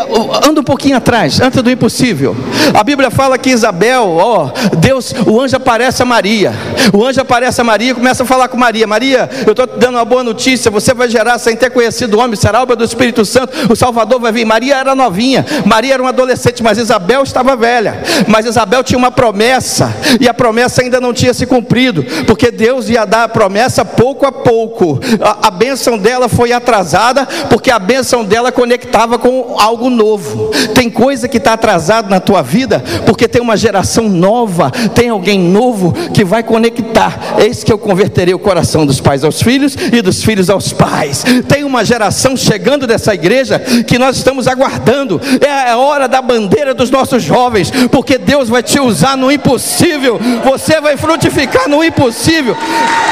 anda 0.44 0.62
um 0.62 0.64
pouquinho 0.64 0.98
atrás, 0.98 1.40
antes 1.40 1.62
do 1.62 1.70
impossível. 1.70 2.36
A 2.74 2.84
Bíblia 2.84 3.12
fala 3.12 3.38
que 3.38 3.52
Isabel, 3.52 4.18
ó, 4.18 4.50
Deus, 4.80 5.14
o 5.28 5.40
anjo 5.40 5.56
aparece 5.56 6.02
a 6.02 6.06
Maria. 6.06 6.52
O 6.92 7.06
anjo 7.06 7.22
aparece 7.22 7.62
a 7.62 7.64
Maria 7.64 7.92
e 7.92 7.94
começa 7.94 8.24
a 8.24 8.26
falar 8.26 8.48
com 8.48 8.58
Maria: 8.58 8.88
Maria, 8.88 9.30
eu 9.46 9.52
estou 9.52 9.68
te 9.68 9.78
dando 9.78 9.96
uma 9.96 10.06
boa 10.06 10.24
notícia. 10.24 10.72
Você 10.72 10.96
vai 10.96 11.10
gerar 11.10 11.38
sem 11.38 11.56
ter 11.56 11.70
conhecido 11.70 12.18
o 12.18 12.20
homem, 12.22 12.36
será 12.36 12.64
obra 12.64 12.76
do 12.76 12.84
Espírito 12.84 13.24
Santo. 13.24 13.72
O 13.72 13.76
Salvador 13.76 14.20
vai 14.20 14.32
vir. 14.32 14.46
Maria 14.46 14.78
era 14.78 14.96
novinha, 14.96 15.46
Maria 15.64 15.94
era 15.94 16.02
uma 16.02 16.10
adolescente, 16.10 16.64
mas 16.64 16.80
Isabel 16.80 17.22
estava 17.22 17.56
velha. 17.56 18.02
Mas 18.28 18.48
Isabel 18.48 18.84
tinha 18.84 18.98
uma 18.98 19.12
promessa 19.12 19.94
e 20.20 20.28
a 20.28 20.34
promessa 20.34 20.82
ainda 20.82 21.00
não 21.00 21.14
tinha 21.14 21.36
se 21.36 21.46
cumprido, 21.46 22.04
porque 22.26 22.50
Deus 22.50 22.90
ia 22.90 23.06
dar 23.06 23.26
a 23.26 23.30
promessa 23.30 23.86
pouco 23.86 24.26
a 24.26 24.32
pouco. 24.32 25.00
A, 25.22 25.48
a 25.48 25.52
bênção 25.68 25.98
dela 25.98 26.30
foi 26.30 26.54
atrasada, 26.54 27.26
porque 27.50 27.70
a 27.70 27.78
bênção 27.78 28.24
dela 28.24 28.54
conectava 28.54 29.20
com 29.20 29.58
algo 29.60 29.90
novo. 29.90 30.50
Tem 30.74 30.90
coisa 30.90 31.28
que 31.28 31.36
está 31.36 31.54
atrasada 31.54 32.08
na 32.08 32.22
tua 32.22 32.42
vida, 32.42 32.82
porque 33.06 33.28
tem 33.28 33.42
uma 33.42 33.58
geração 33.58 34.08
nova, 34.08 34.72
tem 34.96 35.10
alguém 35.10 35.38
novo 35.38 35.92
que 36.14 36.24
vai 36.24 36.42
conectar. 36.42 37.20
Eis 37.40 37.66
que 37.66 37.74
eu 37.74 37.78
converterei 37.78 38.34
o 38.34 38.40
coração 38.40 38.86
dos 38.86 39.02
pais 39.02 39.26
aos 39.26 39.42
filhos 39.42 39.76
e 39.92 40.02
dos 40.02 40.24
filhos 40.24 40.50
aos 40.50 40.72
pais. 40.72 41.26
Tem 41.50 41.66
uma 41.66 41.84
geração 41.84 42.38
chegando 42.38 42.88
dessa 42.88 43.14
igreja 43.14 43.60
que 43.60 44.00
nós 44.00 44.16
estamos 44.16 44.48
aguardando. 44.48 45.20
É 45.46 45.72
a 45.72 45.78
hora 45.78 46.08
da 46.08 46.22
bandeira 46.22 46.74
dos 46.74 46.90
nossos 46.90 47.22
jovens, 47.24 47.72
porque 47.92 48.18
Deus 48.18 48.48
vai 48.48 48.64
te 48.64 48.80
usar 48.80 49.18
no 49.18 49.30
impossível. 49.30 50.18
Você 50.46 50.80
vai 50.80 50.96
frutificar 50.96 51.68
no 51.68 51.84
impossível 51.84 52.56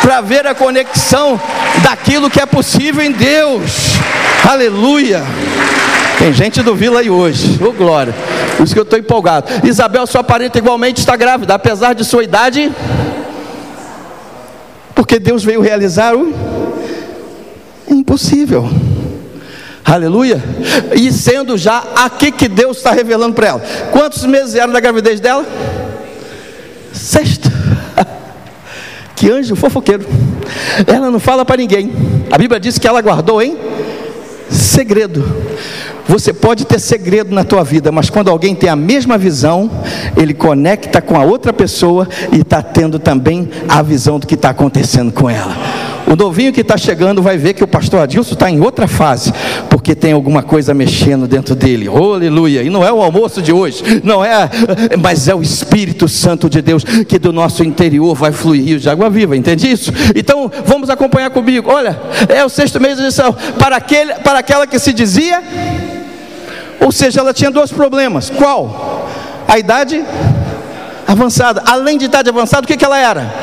para 0.01 0.21
ver 0.21 0.47
a 0.47 0.55
conexão 0.55 1.37
daquilo 1.83 2.29
que 2.29 2.34
é 2.39 2.45
possível 2.45 3.03
em 3.03 3.11
Deus. 3.11 3.93
Aleluia. 4.47 5.23
Tem 6.17 6.31
gente 6.33 6.61
do 6.61 6.75
Vila 6.75 7.01
aí 7.01 7.09
hoje. 7.09 7.61
Ô 7.61 7.69
oh, 7.69 7.71
glória. 7.71 8.13
Por 8.55 8.63
isso 8.63 8.73
que 8.73 8.79
eu 8.79 8.83
estou 8.83 8.97
empolgado. 8.97 9.47
Isabel, 9.67 10.07
sua 10.07 10.23
parente, 10.23 10.57
igualmente 10.57 10.99
está 10.99 11.15
grávida, 11.15 11.53
apesar 11.53 11.93
de 11.93 12.03
sua 12.05 12.23
idade. 12.23 12.71
Porque 14.93 15.19
Deus 15.19 15.43
veio 15.43 15.61
realizar 15.61 16.15
o 16.15 16.33
impossível. 17.89 18.69
Aleluia. 19.83 20.41
E 20.95 21.11
sendo 21.11 21.57
já 21.57 21.83
aqui 21.95 22.31
que 22.31 22.47
Deus 22.47 22.77
está 22.77 22.91
revelando 22.91 23.35
para 23.35 23.47
ela. 23.47 23.63
Quantos 23.91 24.25
meses 24.25 24.55
eram 24.55 24.73
da 24.73 24.79
gravidez 24.79 25.19
dela? 25.19 25.45
Sexto. 26.91 27.54
Que 29.15 29.29
anjo 29.29 29.55
fofoqueiro. 29.55 30.05
Ela 30.85 31.09
não 31.09 31.19
fala 31.19 31.45
para 31.45 31.57
ninguém. 31.57 31.91
A 32.31 32.37
Bíblia 32.37 32.59
diz 32.59 32.77
que 32.77 32.87
ela 32.87 33.01
guardou 33.01 33.41
em 33.41 33.57
segredo. 34.49 35.23
Você 36.07 36.31
pode 36.31 36.65
ter 36.65 36.79
segredo 36.79 37.33
na 37.33 37.43
tua 37.43 37.63
vida, 37.63 37.91
mas 37.91 38.09
quando 38.09 38.29
alguém 38.29 38.53
tem 38.53 38.69
a 38.69 38.75
mesma 38.75 39.17
visão, 39.17 39.71
ele 40.15 40.33
conecta 40.33 41.01
com 41.01 41.19
a 41.19 41.23
outra 41.23 41.51
pessoa 41.51 42.07
e 42.31 42.41
está 42.41 42.61
tendo 42.61 42.99
também 42.99 43.49
a 43.67 43.81
visão 43.81 44.19
do 44.19 44.27
que 44.27 44.35
está 44.35 44.49
acontecendo 44.49 45.11
com 45.11 45.27
ela. 45.27 45.55
O 46.07 46.15
novinho 46.15 46.53
que 46.53 46.61
está 46.61 46.77
chegando 46.77 47.21
vai 47.21 47.37
ver 47.37 47.53
que 47.53 47.63
o 47.63 47.67
pastor 47.67 48.01
Adilson 48.01 48.33
está 48.33 48.49
em 48.49 48.61
outra 48.61 48.87
fase, 48.87 49.33
porque 49.69 49.95
tem 49.95 50.13
alguma 50.13 50.43
coisa 50.43 50.73
mexendo 50.73 51.27
dentro 51.27 51.55
dele. 51.55 51.87
Aleluia! 51.87 52.61
E 52.61 52.69
não 52.69 52.85
é 52.85 52.91
o 52.91 53.01
almoço 53.01 53.41
de 53.41 53.51
hoje, 53.51 54.01
não 54.03 54.23
é, 54.23 54.49
mas 55.01 55.27
é 55.27 55.33
o 55.33 55.41
Espírito 55.41 56.07
Santo 56.07 56.49
de 56.49 56.61
Deus 56.61 56.83
que 56.83 57.17
do 57.17 57.33
nosso 57.33 57.63
interior 57.63 58.13
vai 58.15 58.31
fluir 58.31 58.63
rios 58.63 58.81
de 58.83 58.89
água 58.89 59.09
viva, 59.09 59.35
entende 59.35 59.69
isso? 59.69 59.91
Então 60.15 60.51
vamos 60.65 60.89
acompanhar 60.89 61.29
comigo. 61.31 61.71
Olha, 61.71 61.99
é 62.29 62.45
o 62.45 62.49
sexto 62.49 62.79
mês 62.79 62.97
de 62.97 63.03
lição 63.03 63.35
para 63.57 63.77
aquele, 63.77 64.13
para 64.15 64.39
aquela 64.39 64.67
que 64.67 64.77
se 64.77 64.93
dizia, 64.93 65.41
ou 66.79 66.91
seja, 66.91 67.19
ela 67.19 67.33
tinha 67.33 67.49
dois 67.49 67.71
problemas. 67.71 68.29
Qual? 68.29 69.09
A 69.47 69.57
idade 69.57 70.03
avançada. 71.07 71.63
Além 71.65 71.97
de 71.97 72.05
idade 72.05 72.29
avançada, 72.29 72.63
o 72.63 72.67
que, 72.67 72.77
que 72.77 72.85
ela 72.85 72.97
era? 72.97 73.33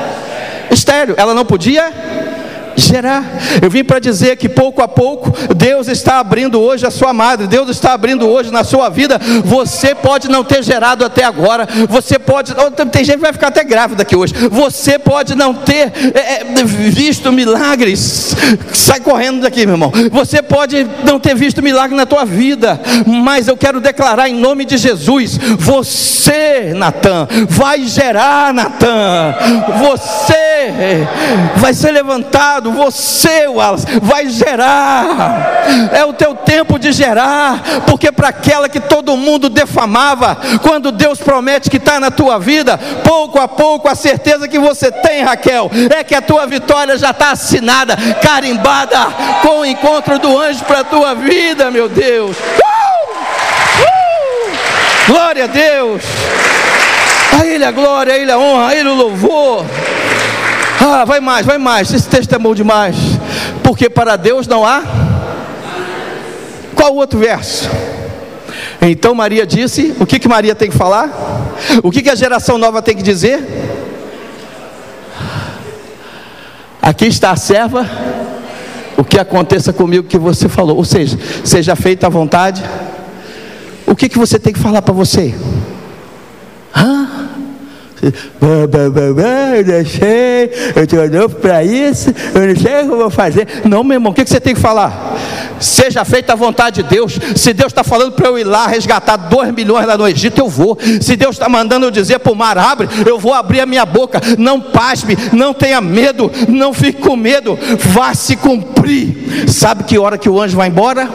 Estéreo. 0.70 1.14
Ela 1.16 1.34
não 1.34 1.44
podia 1.44 1.92
gerar. 2.82 3.24
Eu 3.60 3.70
vim 3.70 3.84
para 3.84 3.98
dizer 3.98 4.36
que 4.36 4.48
pouco 4.48 4.82
a 4.82 4.88
pouco 4.88 5.32
Deus 5.54 5.88
está 5.88 6.18
abrindo 6.18 6.60
hoje 6.60 6.86
a 6.86 6.90
sua 6.90 7.12
madre, 7.12 7.46
Deus 7.46 7.68
está 7.68 7.92
abrindo 7.92 8.28
hoje 8.28 8.50
na 8.50 8.64
sua 8.64 8.88
vida. 8.88 9.20
Você 9.44 9.94
pode 9.94 10.28
não 10.28 10.44
ter 10.44 10.62
gerado 10.62 11.04
até 11.04 11.24
agora, 11.24 11.68
você 11.88 12.18
pode, 12.18 12.54
tem 12.90 13.04
gente 13.04 13.16
que 13.16 13.22
vai 13.22 13.32
ficar 13.32 13.48
até 13.48 13.64
grávida 13.64 14.02
aqui 14.02 14.16
hoje. 14.16 14.34
Você 14.50 14.98
pode 14.98 15.34
não 15.34 15.54
ter 15.54 15.92
é, 16.14 16.42
é, 16.42 16.44
visto 16.64 17.32
milagres. 17.32 18.34
Sai 18.72 19.00
correndo 19.00 19.42
daqui, 19.42 19.64
meu 19.66 19.74
irmão. 19.74 19.92
Você 20.10 20.42
pode 20.42 20.86
não 21.04 21.18
ter 21.18 21.34
visto 21.34 21.62
milagre 21.62 21.96
na 21.96 22.06
tua 22.06 22.24
vida, 22.24 22.80
mas 23.06 23.48
eu 23.48 23.56
quero 23.56 23.80
declarar 23.80 24.28
em 24.28 24.34
nome 24.34 24.64
de 24.64 24.76
Jesus: 24.76 25.38
você, 25.58 26.72
Natan, 26.74 27.28
vai 27.48 27.84
gerar, 27.84 28.52
Natan. 28.52 29.34
Você 29.80 31.06
vai 31.56 31.74
ser 31.74 31.92
levantado 31.92 32.71
você, 32.72 33.46
Wallace, 33.46 33.86
vai 34.00 34.28
gerar. 34.28 35.62
É 35.92 36.04
o 36.04 36.12
teu 36.12 36.34
tempo 36.34 36.78
de 36.78 36.92
gerar, 36.92 37.62
porque 37.86 38.10
para 38.10 38.28
aquela 38.28 38.68
que 38.68 38.80
todo 38.80 39.16
mundo 39.16 39.48
defamava, 39.48 40.36
quando 40.62 40.90
Deus 40.92 41.18
promete 41.18 41.70
que 41.70 41.76
está 41.76 42.00
na 42.00 42.10
tua 42.10 42.38
vida, 42.38 42.78
pouco 43.04 43.38
a 43.38 43.46
pouco 43.46 43.88
a 43.88 43.94
certeza 43.94 44.48
que 44.48 44.58
você 44.58 44.90
tem, 44.90 45.22
Raquel, 45.22 45.70
é 45.94 46.02
que 46.02 46.14
a 46.14 46.22
tua 46.22 46.46
vitória 46.46 46.98
já 46.98 47.10
está 47.10 47.30
assinada, 47.30 47.96
carimbada 48.20 48.98
com 49.42 49.60
o 49.60 49.66
encontro 49.66 50.18
do 50.18 50.38
anjo 50.38 50.64
para 50.64 50.80
a 50.80 50.84
tua 50.84 51.14
vida, 51.14 51.70
meu 51.70 51.88
Deus. 51.88 52.36
Uh! 52.36 53.12
Uh! 53.82 54.52
Glória 55.06 55.44
a 55.44 55.46
Deus. 55.46 56.02
A 57.40 57.46
Ele 57.46 57.64
a 57.64 57.70
glória, 57.70 58.12
a 58.12 58.18
Ele 58.18 58.30
a 58.30 58.38
honra, 58.38 58.68
a 58.68 58.76
Ele 58.76 58.88
o 58.88 58.94
louvor. 58.94 59.64
Ah, 60.84 61.04
vai 61.04 61.20
mais, 61.20 61.46
vai 61.46 61.58
mais. 61.58 61.94
Esse 61.94 62.08
texto 62.08 62.34
é 62.34 62.38
bom 62.38 62.56
demais. 62.56 62.96
Porque 63.62 63.88
para 63.88 64.16
Deus 64.16 64.48
não 64.48 64.66
há. 64.66 64.82
Qual 66.74 66.94
o 66.94 66.96
outro 66.96 67.20
verso? 67.20 67.70
Então 68.80 69.14
Maria 69.14 69.46
disse: 69.46 69.94
o 70.00 70.04
que, 70.04 70.18
que 70.18 70.26
Maria 70.26 70.56
tem 70.56 70.68
que 70.68 70.76
falar? 70.76 71.08
O 71.84 71.90
que, 71.92 72.02
que 72.02 72.10
a 72.10 72.16
geração 72.16 72.58
nova 72.58 72.82
tem 72.82 72.96
que 72.96 73.02
dizer? 73.02 73.40
Aqui 76.82 77.06
está 77.06 77.30
a 77.30 77.36
serva. 77.36 77.88
O 78.96 79.04
que 79.04 79.20
aconteça 79.20 79.72
comigo 79.72 80.08
que 80.08 80.18
você 80.18 80.48
falou. 80.48 80.76
Ou 80.76 80.84
seja, 80.84 81.16
seja 81.44 81.76
feita 81.76 82.08
à 82.08 82.10
vontade. 82.10 82.60
O 83.86 83.94
que, 83.94 84.08
que 84.08 84.18
você 84.18 84.36
tem 84.36 84.52
que 84.52 84.58
falar 84.58 84.82
para 84.82 84.92
você? 84.92 85.32
Hã? 86.74 87.21
Eu 88.02 89.64
não 89.64 89.86
sei, 89.86 90.50
eu 90.74 90.82
estou 90.82 91.08
novo 91.08 91.36
para 91.36 91.62
isso, 91.62 92.12
eu 92.34 92.48
não 92.48 92.56
sei 92.56 92.82
o 92.82 92.86
que 92.86 92.92
eu 92.92 92.98
vou 92.98 93.10
fazer. 93.10 93.46
Não, 93.64 93.84
meu 93.84 93.94
irmão, 93.94 94.10
o 94.10 94.14
que 94.14 94.26
você 94.26 94.40
tem 94.40 94.54
que 94.54 94.60
falar? 94.60 95.16
Seja 95.60 96.04
feita 96.04 96.32
a 96.32 96.36
vontade 96.36 96.82
de 96.82 96.88
Deus. 96.88 97.16
Se 97.36 97.52
Deus 97.52 97.70
está 97.70 97.84
falando 97.84 98.12
para 98.12 98.26
eu 98.26 98.36
ir 98.36 98.42
lá 98.42 98.66
resgatar 98.66 99.16
dois 99.16 99.54
milhões 99.54 99.86
lá 99.86 99.96
no 99.96 100.08
Egito, 100.08 100.40
eu 100.40 100.48
vou. 100.48 100.76
Se 101.00 101.14
Deus 101.14 101.36
está 101.36 101.48
mandando 101.48 101.86
eu 101.86 101.90
dizer 101.92 102.18
para 102.18 102.32
o 102.32 102.34
mar 102.34 102.58
abre, 102.58 102.88
eu 103.06 103.20
vou 103.20 103.32
abrir 103.32 103.60
a 103.60 103.66
minha 103.66 103.86
boca. 103.86 104.20
Não 104.36 104.60
pasme, 104.60 105.16
não 105.32 105.54
tenha 105.54 105.80
medo, 105.80 106.28
não 106.48 106.72
fique 106.72 107.00
com 107.00 107.14
medo. 107.14 107.56
Vá 107.78 108.14
se 108.14 108.34
cumprir. 108.34 109.46
Sabe 109.46 109.84
que 109.84 109.96
hora 109.96 110.18
que 110.18 110.28
o 110.28 110.40
anjo 110.40 110.56
vai 110.56 110.66
embora? 110.66 111.08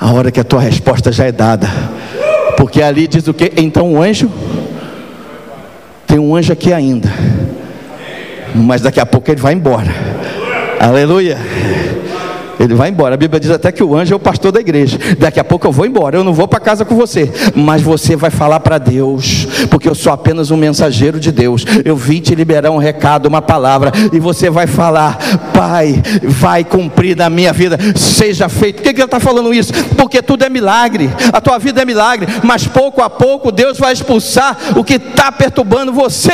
A 0.00 0.12
hora 0.12 0.30
que 0.30 0.40
a 0.40 0.44
tua 0.44 0.60
resposta 0.60 1.12
já 1.12 1.24
é 1.26 1.32
dada. 1.32 1.68
Porque 2.56 2.82
ali 2.82 3.06
diz 3.06 3.28
o 3.28 3.34
que? 3.34 3.52
Então 3.56 3.92
o 3.92 4.02
anjo 4.02 4.30
tem 6.08 6.18
um 6.18 6.34
anjo 6.34 6.52
aqui 6.52 6.72
ainda. 6.72 7.08
Mas 8.54 8.80
daqui 8.80 8.98
a 8.98 9.04
pouco 9.04 9.30
ele 9.30 9.40
vai 9.40 9.52
embora. 9.52 9.94
Aleluia. 10.80 11.36
Ele 12.58 12.74
vai 12.74 12.90
embora. 12.90 13.14
A 13.14 13.16
Bíblia 13.16 13.38
diz 13.38 13.50
até 13.50 13.70
que 13.70 13.82
o 13.82 13.96
anjo 13.96 14.12
é 14.12 14.16
o 14.16 14.20
pastor 14.20 14.52
da 14.52 14.60
igreja. 14.60 14.98
Daqui 15.18 15.38
a 15.38 15.44
pouco 15.44 15.66
eu 15.66 15.72
vou 15.72 15.86
embora. 15.86 16.16
Eu 16.16 16.24
não 16.24 16.32
vou 16.32 16.48
para 16.48 16.60
casa 16.60 16.84
com 16.84 16.94
você. 16.94 17.30
Mas 17.54 17.82
você 17.82 18.16
vai 18.16 18.30
falar 18.30 18.60
para 18.60 18.78
Deus. 18.78 19.46
Porque 19.70 19.88
eu 19.88 19.94
sou 19.94 20.12
apenas 20.12 20.50
um 20.50 20.56
mensageiro 20.56 21.20
de 21.20 21.30
Deus. 21.30 21.64
Eu 21.84 21.96
vim 21.96 22.20
te 22.20 22.34
liberar 22.34 22.70
um 22.70 22.78
recado, 22.78 23.26
uma 23.26 23.40
palavra. 23.40 23.92
E 24.12 24.18
você 24.18 24.50
vai 24.50 24.66
falar: 24.66 25.18
Pai, 25.54 26.02
vai 26.22 26.64
cumprir 26.64 27.16
na 27.16 27.30
minha 27.30 27.52
vida. 27.52 27.78
Seja 27.94 28.48
feito. 28.48 28.76
Por 28.76 28.82
que, 28.82 28.94
que 28.94 29.00
ele 29.00 29.04
está 29.04 29.20
falando 29.20 29.54
isso? 29.54 29.72
Porque 29.96 30.20
tudo 30.20 30.44
é 30.44 30.48
milagre. 30.48 31.10
A 31.32 31.40
tua 31.40 31.58
vida 31.58 31.82
é 31.82 31.84
milagre. 31.84 32.26
Mas 32.42 32.66
pouco 32.66 33.02
a 33.02 33.10
pouco 33.10 33.52
Deus 33.52 33.78
vai 33.78 33.92
expulsar 33.92 34.56
o 34.76 34.82
que 34.84 34.94
está 34.94 35.30
perturbando 35.30 35.92
você. 35.92 36.32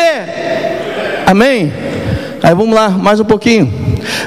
Amém? 1.26 1.72
Aí 2.44 2.54
vamos 2.54 2.74
lá, 2.74 2.90
mais 2.90 3.18
um 3.18 3.24
pouquinho. 3.24 3.72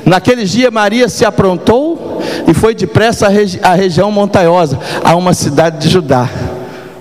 Naqueles 0.04 0.50
dias 0.50 0.74
Maria 0.74 1.08
se 1.08 1.24
aprontou 1.24 2.20
e 2.48 2.54
foi 2.56 2.74
depressa 2.74 3.28
à, 3.28 3.30
regi 3.30 3.60
à 3.62 3.76
região 3.76 4.12
montanhosa, 4.12 4.80
a 5.04 5.16
uma 5.16 5.36
cidade 5.36 5.78
de 5.78 5.88
Judá. 5.88 6.28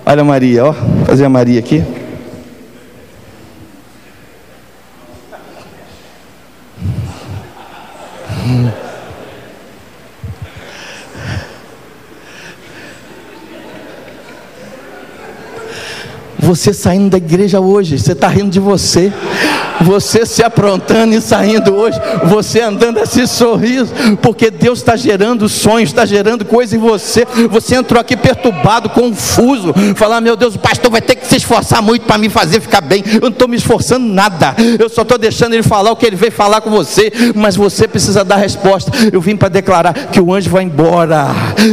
Olha 0.05 0.23
Maria, 0.23 0.67
ó, 0.67 0.75
fazer 1.07 1.25
a 1.25 1.29
Maria 1.31 1.59
aqui. 1.59 1.83
Você 16.47 16.73
saindo 16.73 17.11
da 17.11 17.17
igreja 17.17 17.59
hoje, 17.59 17.99
você 17.99 18.13
está 18.13 18.29
rindo 18.29 18.51
de 18.51 18.61
você 18.61 19.13
você 19.81 20.25
se 20.25 20.43
aprontando 20.43 21.15
e 21.15 21.21
saindo 21.21 21.75
hoje, 21.75 21.99
você 22.25 22.61
andando 22.61 22.99
assim 22.99 23.27
sorriso, 23.27 23.93
porque 24.23 24.51
Deus 24.51 24.79
está 24.79 24.97
gerando 24.97 25.49
sonhos, 25.49 25.91
está 25.91 26.07
gerando 26.07 26.45
coisa 26.45 26.77
em 26.77 26.79
você. 26.79 27.27
Você 27.51 27.75
entrou 27.75 28.01
aqui 28.01 28.17
perturbado, 28.17 28.89
confuso, 28.91 29.75
falar: 29.95 30.21
Meu 30.21 30.37
Deus, 30.37 30.55
o 30.55 30.59
pastor 30.59 30.91
vai 30.91 31.01
ter 31.01 31.17
que 31.17 31.27
se 31.27 31.37
esforçar 31.37 31.83
muito 31.83 32.07
para 32.07 32.19
me 32.19 32.29
fazer 32.29 32.61
ficar 32.61 32.81
bem. 32.81 33.03
Eu 33.07 33.21
não 33.21 33.29
estou 33.29 33.49
me 33.49 33.57
esforçando 33.57 34.07
nada, 34.07 34.55
eu 34.79 34.89
só 34.89 35.03
estou 35.03 35.19
deixando 35.19 35.55
ele 35.55 35.63
falar 35.63 35.93
o 35.93 35.97
que 35.97 36.07
ele 36.07 36.17
veio 36.17 36.33
falar 36.33 36.61
com 36.61 36.71
você, 36.71 37.13
mas 37.35 37.57
você 37.57 37.87
precisa 37.87 38.25
dar 38.25 38.37
resposta. 38.37 38.91
Eu 39.13 39.21
vim 39.21 39.37
para 39.37 39.49
declarar 39.49 39.93
que 39.93 40.21
o 40.21 40.33
anjo 40.33 40.51
vai 40.51 40.65
embora. 40.65 41.27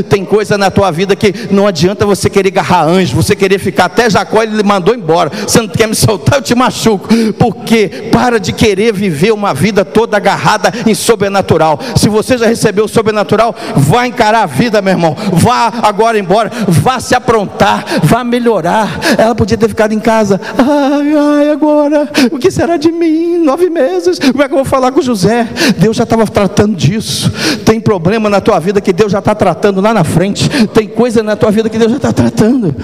Tem 0.09 0.25
coisa 0.25 0.57
na 0.57 0.69
tua 0.69 0.91
vida 0.91 1.15
que 1.15 1.33
não 1.51 1.67
adianta 1.67 2.05
você 2.05 2.29
querer 2.29 2.49
agarrar 2.49 2.85
anjo, 2.85 3.15
você 3.15 3.35
querer 3.35 3.59
ficar 3.59 3.85
até 3.85 4.09
Jacó, 4.09 4.43
ele 4.43 4.62
mandou 4.63 4.95
embora. 4.95 5.29
Você 5.29 5.59
não 5.59 5.67
quer 5.67 5.87
me 5.87 5.95
soltar, 5.95 6.39
eu 6.39 6.41
te 6.41 6.55
machuco, 6.55 7.07
porque 7.37 8.09
para 8.11 8.39
de 8.39 8.53
querer 8.53 8.93
viver 8.93 9.31
uma 9.31 9.53
vida 9.53 9.83
toda 9.85 10.17
agarrada 10.17 10.71
em 10.87 10.93
sobrenatural. 10.93 11.79
Se 11.95 12.09
você 12.09 12.37
já 12.37 12.47
recebeu 12.47 12.85
o 12.85 12.89
sobrenatural, 12.89 13.55
vá 13.75 14.07
encarar 14.07 14.43
a 14.43 14.45
vida, 14.45 14.81
meu 14.81 14.93
irmão. 14.93 15.15
Vá 15.33 15.71
agora 15.81 16.17
embora, 16.17 16.51
vá 16.67 16.99
se 16.99 17.15
aprontar, 17.15 17.85
vá 18.03 18.23
melhorar. 18.23 18.99
Ela 19.17 19.35
podia 19.35 19.57
ter 19.57 19.67
ficado 19.67 19.93
em 19.93 19.99
casa. 19.99 20.39
Ai, 20.57 21.13
ai, 21.15 21.49
agora, 21.49 22.09
o 22.31 22.37
que 22.37 22.51
será 22.51 22.77
de 22.77 22.91
mim? 22.91 23.37
Nove 23.37 23.69
meses, 23.69 24.19
como 24.19 24.43
é 24.43 24.47
que 24.47 24.53
eu 24.53 24.57
vou 24.57 24.65
falar 24.65 24.91
com 24.91 25.01
José? 25.01 25.47
Deus 25.77 25.97
já 25.97 26.03
estava 26.03 26.25
tratando 26.25 26.75
disso. 26.75 27.31
Tem 27.65 27.79
problema 27.79 28.29
na 28.29 28.41
tua 28.41 28.59
vida 28.59 28.81
que 28.81 28.93
Deus 28.93 29.11
já 29.11 29.19
está 29.19 29.35
tratando 29.35 29.81
lá 29.81 29.93
na 29.93 30.03
frente. 30.03 30.49
Tem 30.67 30.87
coisa 30.87 31.21
na 31.21 31.35
tua 31.35 31.51
vida 31.51 31.69
que 31.69 31.77
Deus 31.77 31.91
já 31.91 31.97
está 31.97 32.11
tratando. 32.11 32.75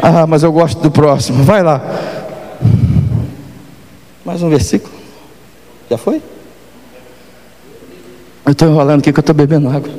Ah, 0.00 0.26
mas 0.26 0.42
eu 0.42 0.52
gosto 0.52 0.80
do 0.80 0.90
próximo. 0.90 1.42
Vai 1.42 1.62
lá. 1.62 1.82
Mais 4.24 4.42
um 4.42 4.48
versículo? 4.48 4.92
Já 5.90 5.98
foi? 5.98 6.22
Eu 8.44 8.52
estou 8.52 8.68
enrolando 8.68 9.00
aqui 9.00 9.12
que 9.12 9.18
eu 9.18 9.22
estou 9.22 9.34
bebendo 9.34 9.68
água. 9.68 9.90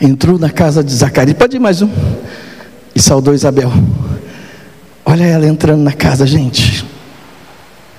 Entrou 0.00 0.38
na 0.38 0.50
casa 0.50 0.82
de 0.82 0.92
Zacarias. 0.92 1.36
Pode 1.36 1.56
ir 1.56 1.60
mais 1.60 1.82
um. 1.82 1.90
E 2.94 3.00
saudou 3.00 3.34
Isabel. 3.34 3.70
Olha 5.04 5.24
ela 5.24 5.46
entrando 5.46 5.82
na 5.82 5.92
casa, 5.92 6.26
gente. 6.26 6.84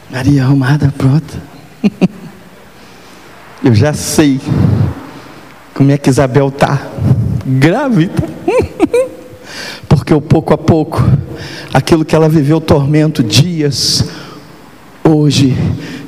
Maria 0.09 0.43
arrumada, 0.43 0.93
pronta. 0.97 1.41
Eu 3.63 3.73
já 3.73 3.93
sei 3.93 4.39
como 5.73 5.91
é 5.91 5.97
que 5.97 6.09
Isabel 6.09 6.47
está. 6.49 6.81
Grávida. 7.47 8.23
Porque 9.87 10.13
o 10.13 10.21
pouco 10.21 10.53
a 10.53 10.57
pouco, 10.57 11.01
aquilo 11.73 12.03
que 12.03 12.15
ela 12.15 12.27
viveu 12.27 12.59
tormento 12.59 13.23
dias, 13.23 14.05
hoje 15.03 15.55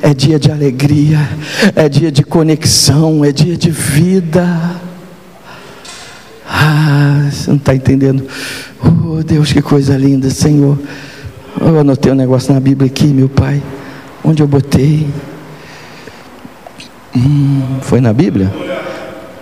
é 0.01 0.13
dia 0.13 0.37
de 0.37 0.51
alegria, 0.51 1.19
é 1.75 1.87
dia 1.87 2.11
de 2.11 2.23
conexão, 2.23 3.23
é 3.23 3.31
dia 3.31 3.55
de 3.55 3.71
vida. 3.71 4.45
Ah, 6.47 7.29
você 7.31 7.49
não 7.49 7.57
está 7.57 7.73
entendendo? 7.73 8.27
Oh 8.83 9.23
Deus, 9.23 9.53
que 9.53 9.61
coisa 9.61 9.97
linda, 9.97 10.29
Senhor. 10.29 10.77
Eu 11.59 11.79
anotei 11.79 12.11
um 12.11 12.15
negócio 12.15 12.53
na 12.53 12.59
Bíblia 12.59 12.89
aqui, 12.89 13.07
meu 13.07 13.29
Pai. 13.29 13.61
Onde 14.23 14.43
eu 14.43 14.47
botei? 14.47 15.07
Hum, 17.15 17.79
foi 17.81 18.01
na 18.01 18.13
Bíblia? 18.13 18.51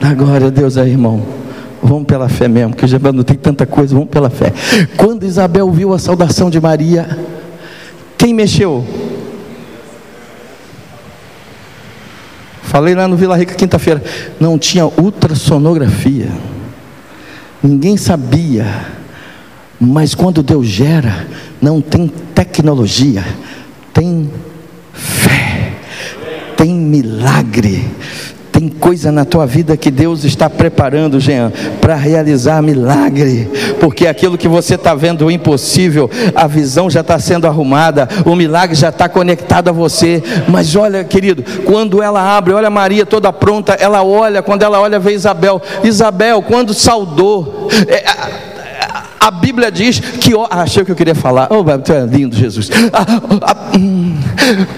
Agora, 0.01 0.51
Deus 0.51 0.77
aí, 0.77 0.91
irmão. 0.91 1.46
Vamos 1.81 2.05
pela 2.05 2.27
fé 2.27 2.47
mesmo, 2.47 2.75
que 2.75 2.87
já 2.87 2.99
não 2.99 3.23
tem 3.23 3.37
tanta 3.37 3.65
coisa, 3.65 3.93
vamos 3.93 4.09
pela 4.09 4.29
fé. 4.29 4.51
Quando 4.97 5.23
Isabel 5.23 5.69
viu 5.71 5.93
a 5.93 5.99
saudação 5.99 6.49
de 6.49 6.59
Maria, 6.59 7.17
quem 8.17 8.33
mexeu? 8.33 8.85
Falei 12.63 12.93
lá 12.93 13.07
no 13.07 13.15
Vila 13.15 13.37
Rica 13.37 13.55
quinta-feira, 13.55 14.03
não 14.39 14.57
tinha 14.57 14.85
ultrassonografia. 14.85 16.29
Ninguém 17.63 17.95
sabia. 17.95 18.65
Mas 19.79 20.15
quando 20.15 20.43
Deus 20.43 20.67
gera, 20.67 21.27
não 21.61 21.79
tem 21.79 22.07
tecnologia, 22.33 23.23
tem 23.93 24.29
fé, 24.93 25.73
tem 26.57 26.73
milagre. 26.73 27.85
Tem 28.57 28.69
coisa 28.69 29.11
na 29.11 29.23
tua 29.23 29.45
vida 29.45 29.77
que 29.77 29.91
Deus 29.91 30.23
está 30.23 30.49
preparando, 30.49 31.19
Jean, 31.19 31.53
para 31.79 31.93
realizar 31.93 32.59
milagre, 32.59 33.47
porque 33.79 34.07
aquilo 34.07 34.35
que 34.35 34.47
você 34.47 34.73
está 34.73 34.95
vendo 34.95 35.27
o 35.27 35.29
impossível, 35.29 36.09
a 36.33 36.47
visão 36.47 36.89
já 36.89 37.01
está 37.01 37.19
sendo 37.19 37.45
arrumada, 37.45 38.09
o 38.25 38.35
milagre 38.35 38.75
já 38.75 38.89
está 38.89 39.07
conectado 39.07 39.69
a 39.69 39.71
você. 39.71 40.23
Mas 40.47 40.75
olha, 40.75 41.03
querido, 41.03 41.43
quando 41.65 42.01
ela 42.01 42.35
abre, 42.35 42.51
olha 42.51 42.71
Maria 42.71 43.05
toda 43.05 43.31
pronta, 43.31 43.73
ela 43.73 44.03
olha, 44.03 44.41
quando 44.41 44.63
ela 44.63 44.81
olha, 44.81 44.97
vê 44.97 45.13
Isabel. 45.13 45.61
Isabel, 45.83 46.41
quando 46.41 46.73
saudou, 46.73 47.69
é, 47.87 48.03
a 49.27 49.31
Bíblia 49.31 49.69
diz 49.69 49.99
que. 49.99 50.33
Ah, 50.49 50.61
achei 50.61 50.81
o 50.81 50.85
que 50.85 50.91
eu 50.91 50.95
queria 50.95 51.15
falar. 51.15 51.49
Oh, 51.51 51.63
tu 51.79 51.91
é 51.91 52.05
lindo, 52.05 52.35
Jesus. 52.35 52.69
Ah, 52.93 53.05
ah, 53.41 53.77
hum, 53.77 54.15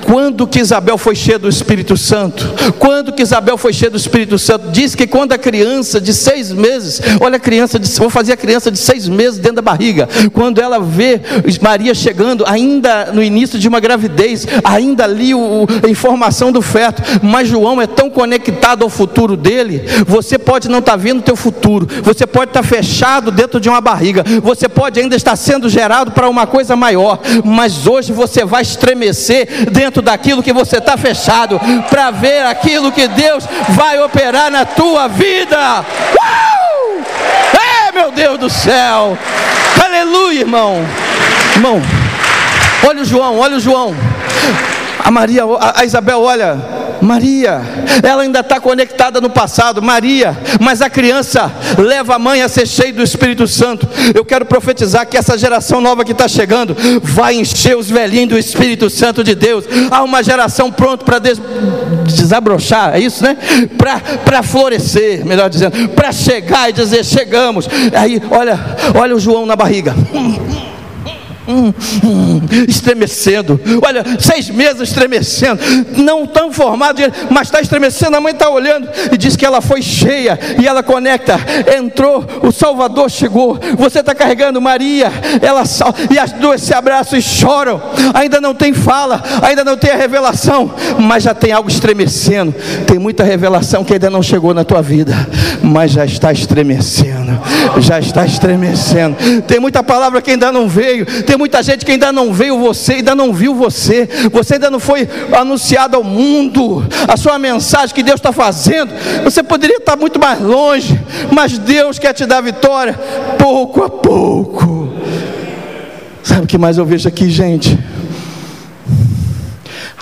quando 0.03 0.47
que 0.47 0.59
Isabel 0.59 0.97
foi 0.97 1.15
cheia 1.15 1.37
do 1.37 1.47
Espírito 1.47 1.95
Santo? 1.95 2.51
Quando 2.79 3.13
que 3.13 3.21
Isabel 3.21 3.57
foi 3.57 3.71
cheia 3.71 3.91
do 3.91 3.97
Espírito 3.97 4.39
Santo? 4.39 4.71
Diz 4.71 4.95
que 4.95 5.05
quando 5.05 5.33
a 5.33 5.37
criança 5.37 6.01
de 6.01 6.13
seis 6.13 6.51
meses, 6.51 6.99
olha 7.19 7.37
a 7.37 7.39
criança, 7.39 7.77
de, 7.77 7.87
vou 7.99 8.09
fazer 8.09 8.33
a 8.33 8.37
criança 8.37 8.71
de 8.71 8.79
seis 8.79 9.07
meses 9.07 9.37
dentro 9.37 9.57
da 9.57 9.61
barriga. 9.61 10.09
Quando 10.33 10.59
ela 10.59 10.79
vê 10.79 11.21
Maria 11.61 11.93
chegando, 11.93 12.43
ainda 12.47 13.11
no 13.13 13.21
início 13.21 13.59
de 13.59 13.67
uma 13.67 13.79
gravidez, 13.79 14.47
ainda 14.63 15.03
ali 15.03 15.35
o, 15.35 15.67
a 15.85 15.89
informação 15.89 16.51
do 16.51 16.61
feto, 16.61 17.03
mas 17.21 17.47
João 17.47 17.79
é 17.81 17.85
tão 17.85 18.09
conectado 18.09 18.83
ao 18.83 18.89
futuro 18.89 19.37
dele. 19.37 19.83
Você 20.07 20.39
pode 20.39 20.67
não 20.67 20.79
estar 20.79 20.93
tá 20.93 20.97
vendo 20.97 21.19
o 21.19 21.23
teu 21.23 21.35
futuro, 21.35 21.87
você 22.03 22.25
pode 22.25 22.49
estar 22.49 22.63
tá 22.63 22.67
fechado 22.67 23.31
dentro 23.31 23.59
de 23.59 23.69
uma 23.69 23.81
barriga, 23.81 24.23
você 24.39 24.67
pode 24.67 24.99
ainda 24.99 25.15
estar 25.15 25.35
sendo 25.35 25.69
gerado 25.69 26.11
para 26.11 26.29
uma 26.29 26.47
coisa 26.47 26.75
maior, 26.75 27.19
mas 27.43 27.87
hoje 27.87 28.11
você 28.11 28.45
vai 28.45 28.61
estremecer 28.61 29.69
dentro 29.71 30.01
daquilo 30.01 30.43
que 30.43 30.53
você 30.53 30.77
está 30.77 30.97
fechado, 30.97 31.59
para 31.89 32.11
ver 32.11 32.45
aquilo 32.45 32.91
que 32.91 33.07
Deus 33.07 33.45
vai 33.69 33.99
operar 34.01 34.51
na 34.51 34.65
tua 34.65 35.07
vida. 35.07 35.85
Uh! 36.13 37.03
É, 37.87 37.91
meu 37.91 38.11
Deus 38.11 38.39
do 38.39 38.49
céu! 38.49 39.17
Aleluia, 39.83 40.41
irmão. 40.41 40.85
Irmão, 41.55 41.81
olha 42.87 43.01
o 43.01 43.05
João, 43.05 43.39
olha 43.39 43.57
o 43.57 43.59
João. 43.59 43.95
A 45.03 45.11
Maria, 45.11 45.43
a 45.75 45.83
Isabel, 45.83 46.21
olha, 46.21 46.57
Maria, 47.01 47.61
ela 48.03 48.23
ainda 48.23 48.39
está 48.39 48.59
conectada 48.59 49.21
no 49.21 49.29
passado, 49.29 49.81
Maria, 49.81 50.37
mas 50.59 50.81
a 50.81 50.89
criança 50.89 51.51
leva 51.77 52.15
a 52.15 52.19
mãe 52.19 52.41
a 52.41 52.49
ser 52.49 52.67
cheia 52.67 52.93
do 52.93 53.03
Espírito 53.03 53.47
Santo. 53.47 53.87
Eu 54.13 54.25
quero 54.25 54.45
profetizar 54.45 55.07
que 55.07 55.17
essa 55.17 55.37
geração 55.37 55.81
nova 55.81 56.03
que 56.03 56.11
está 56.11 56.27
chegando 56.27 56.75
vai 57.01 57.35
encher 57.35 57.77
os 57.77 57.89
velhinhos 57.89 58.29
do 58.29 58.37
Espírito 58.37 58.89
Santo 58.89 59.23
de 59.23 59.35
Deus. 59.35 59.65
Há 59.89 60.03
uma 60.03 60.23
geração 60.23 60.71
pronta 60.71 61.05
para 61.05 61.19
des 61.19 61.39
desabrochar, 62.05 62.95
é 62.95 62.99
isso, 62.99 63.23
né? 63.23 63.37
Para 64.25 64.43
florescer, 64.43 65.25
melhor 65.25 65.49
dizendo, 65.49 65.89
para 65.89 66.11
chegar 66.11 66.69
e 66.69 66.73
dizer: 66.73 67.03
chegamos. 67.03 67.67
Aí, 67.93 68.21
olha, 68.31 68.59
olha 68.95 69.15
o 69.15 69.19
João 69.19 69.45
na 69.45 69.55
barriga 69.55 69.95
hum, 71.49 71.73
hum, 72.03 72.41
estremecendo. 72.67 73.59
Olha, 73.81 74.03
seis 74.19 74.49
meses 74.49 74.81
estremecendo, 74.81 75.59
não 75.97 76.25
tão 76.25 76.51
formado, 76.51 77.01
mas 77.29 77.47
está 77.47 77.59
estremecendo. 77.59 78.15
A 78.15 78.21
mãe 78.21 78.33
está 78.33 78.49
olhando 78.49 78.87
e 79.11 79.17
diz 79.17 79.35
que 79.35 79.45
ela 79.45 79.61
foi 79.61 79.81
cheia 79.81 80.39
e 80.61 80.67
ela 80.67 80.83
conecta. 80.83 81.39
Entrou, 81.75 82.25
o 82.43 82.51
Salvador 82.51 83.09
chegou. 83.09 83.59
Você 83.77 83.99
está 83.99 84.13
carregando 84.13 84.61
Maria, 84.61 85.11
ela 85.41 85.63
e 86.09 86.19
as 86.19 86.31
duas 86.33 86.61
se 86.61 86.73
abraçam 86.73 87.17
e 87.17 87.21
choram. 87.21 87.81
Ainda 88.13 88.39
não 88.39 88.53
tem 88.53 88.73
fala, 88.73 89.21
ainda 89.41 89.63
não 89.63 89.77
tem 89.77 89.91
a 89.91 89.95
revelação, 89.95 90.73
mas 90.99 91.23
já 91.23 91.33
tem 91.33 91.51
algo 91.51 91.69
estremecendo. 91.69 92.53
Tem 92.85 92.99
muita 92.99 93.23
revelação 93.23 93.83
que 93.83 93.93
ainda 93.93 94.09
não 94.09 94.21
chegou 94.21 94.53
na 94.53 94.63
tua 94.63 94.81
vida, 94.81 95.15
mas 95.63 95.91
já 95.91 96.05
está 96.05 96.31
estremecendo. 96.31 97.39
Já 97.79 97.99
está 97.99 98.25
estremecendo. 98.25 99.15
Tem 99.47 99.59
muita 99.59 99.83
palavra 99.83 100.21
que 100.21 100.31
ainda 100.31 100.51
não 100.51 100.67
veio. 100.67 101.05
Tem 101.23 101.37
muita 101.39 101.63
gente 101.63 101.85
que 101.85 101.93
ainda 101.93 102.11
não 102.11 102.33
veio 102.33 102.59
você, 102.59 102.95
ainda 102.95 103.15
não 103.15 103.31
viu 103.33 103.55
você, 103.55 104.09
você 104.29 104.55
ainda 104.55 104.69
não 104.69 104.79
foi 104.79 105.07
anunciado 105.31 105.95
ao 105.95 106.03
mundo, 106.03 106.85
a 107.07 107.15
sua 107.15 107.39
mensagem 107.39 107.95
que 107.95 108.03
Deus 108.03 108.19
está 108.19 108.33
fazendo. 108.33 108.91
Você 109.23 109.41
poderia 109.41 109.77
estar 109.77 109.95
muito 109.95 110.19
mais 110.19 110.41
longe, 110.41 110.99
mas 111.31 111.57
Deus 111.57 111.97
quer 111.97 112.13
te 112.13 112.25
dar 112.25 112.41
vitória 112.41 112.93
pouco 113.37 113.81
a 113.81 113.89
pouco. 113.89 114.89
Sabe 116.21 116.43
o 116.43 116.47
que 116.47 116.57
mais 116.57 116.77
eu 116.77 116.85
vejo 116.85 117.07
aqui, 117.07 117.29
gente? 117.29 117.79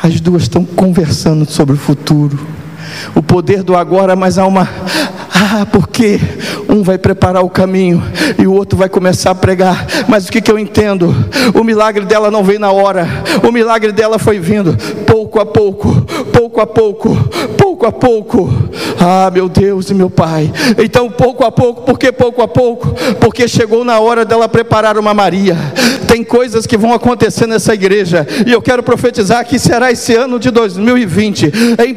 As 0.01 0.19
duas 0.19 0.43
estão 0.43 0.65
conversando 0.65 1.49
sobre 1.49 1.75
o 1.75 1.77
futuro. 1.77 2.39
O 3.13 3.21
poder 3.21 3.61
do 3.61 3.75
agora, 3.75 4.15
mas 4.15 4.39
há 4.39 4.45
uma 4.47 4.67
ah, 5.39 5.67
porque 5.71 6.19
um 6.67 6.81
vai 6.81 6.97
preparar 6.97 7.43
o 7.43 7.49
caminho 7.49 8.03
e 8.39 8.47
o 8.47 8.53
outro 8.53 8.75
vai 8.75 8.89
começar 8.89 9.29
a 9.29 9.35
pregar. 9.35 9.85
Mas 10.07 10.27
o 10.27 10.31
que, 10.31 10.41
que 10.41 10.51
eu 10.51 10.57
entendo? 10.57 11.13
O 11.53 11.63
milagre 11.63 12.05
dela 12.05 12.31
não 12.31 12.43
veio 12.43 12.59
na 12.59 12.71
hora, 12.71 13.07
o 13.47 13.51
milagre 13.51 13.91
dela 13.91 14.17
foi 14.17 14.39
vindo 14.39 14.75
pouco 15.05 15.39
a 15.39 15.45
pouco, 15.45 16.01
pouco 16.33 16.59
a 16.59 16.65
pouco, 16.65 17.15
pouco 17.55 17.85
a 17.85 17.91
pouco. 17.91 18.49
Ah, 18.99 19.29
meu 19.31 19.47
Deus 19.49 19.89
e 19.89 19.93
meu 19.93 20.09
Pai. 20.09 20.51
Então, 20.83 21.09
pouco 21.09 21.43
a 21.43 21.51
pouco, 21.51 21.83
por 21.83 21.97
que 21.97 22.11
pouco 22.11 22.41
a 22.41 22.47
pouco? 22.47 22.95
Porque 23.19 23.47
chegou 23.47 23.83
na 23.83 23.99
hora 23.99 24.25
dela 24.25 24.47
preparar 24.47 24.97
uma 24.97 25.13
Maria. 25.13 25.55
Tem 26.07 26.23
coisas 26.23 26.65
que 26.65 26.77
vão 26.77 26.93
acontecer 26.93 27.45
nessa 27.47 27.73
igreja, 27.73 28.25
e 28.45 28.51
eu 28.51 28.61
quero 28.61 28.81
profetizar 28.81 29.45
que 29.45 29.59
será 29.59 29.91
esse 29.91 30.15
ano 30.15 30.39
de 30.39 30.49
2020. 30.49 31.51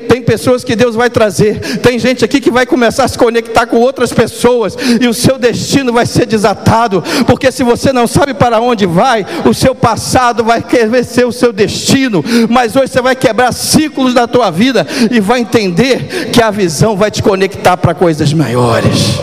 Tem 0.09 0.21
pessoas 0.21 0.65
que 0.65 0.75
Deus 0.75 0.97
vai 0.97 1.09
trazer, 1.09 1.79
tem 1.79 1.99
gente 1.99 2.25
aqui 2.25 2.41
que 2.41 2.51
vai 2.51 2.67
começar 2.67 3.05
a 3.05 3.09
se 3.09 3.17
conectar 3.17 3.67
com 3.67 3.77
outras 3.77 4.13
pessoas, 4.13 4.77
e 5.01 5.07
o 5.07 5.15
seu 5.15 5.39
destino 5.39 5.93
vai 5.93 6.07
ser 6.07 6.27
desatado, 6.27 7.03
porque 7.27 7.53
se 7.53 7.63
você 7.63 7.93
não 7.93 8.07
sabe 8.07 8.35
para 8.35 8.61
onde 8.61 8.85
vai, 8.85 9.25
o 9.45 9.55
seu 9.55 9.75
passado 9.75 10.45
vai 10.45 10.65
ser 11.05 11.25
o 11.25 11.33
seu 11.33 11.53
destino, 11.53 12.25
mas 12.49 12.75
hoje 12.75 12.89
você 12.93 13.01
vai 13.01 13.15
quebrar 13.15 13.53
ciclos 13.53 14.13
da 14.13 14.27
tua 14.27 14.51
vida 14.51 14.87
e 15.11 15.21
vai 15.21 15.41
entender 15.41 16.31
que 16.33 16.43
a 16.43 16.51
visão 16.51 16.70
vai 16.97 17.11
te 17.11 17.23
conectar 17.23 17.77
para 17.77 17.95
coisas 17.95 18.33
maiores. 18.33 19.21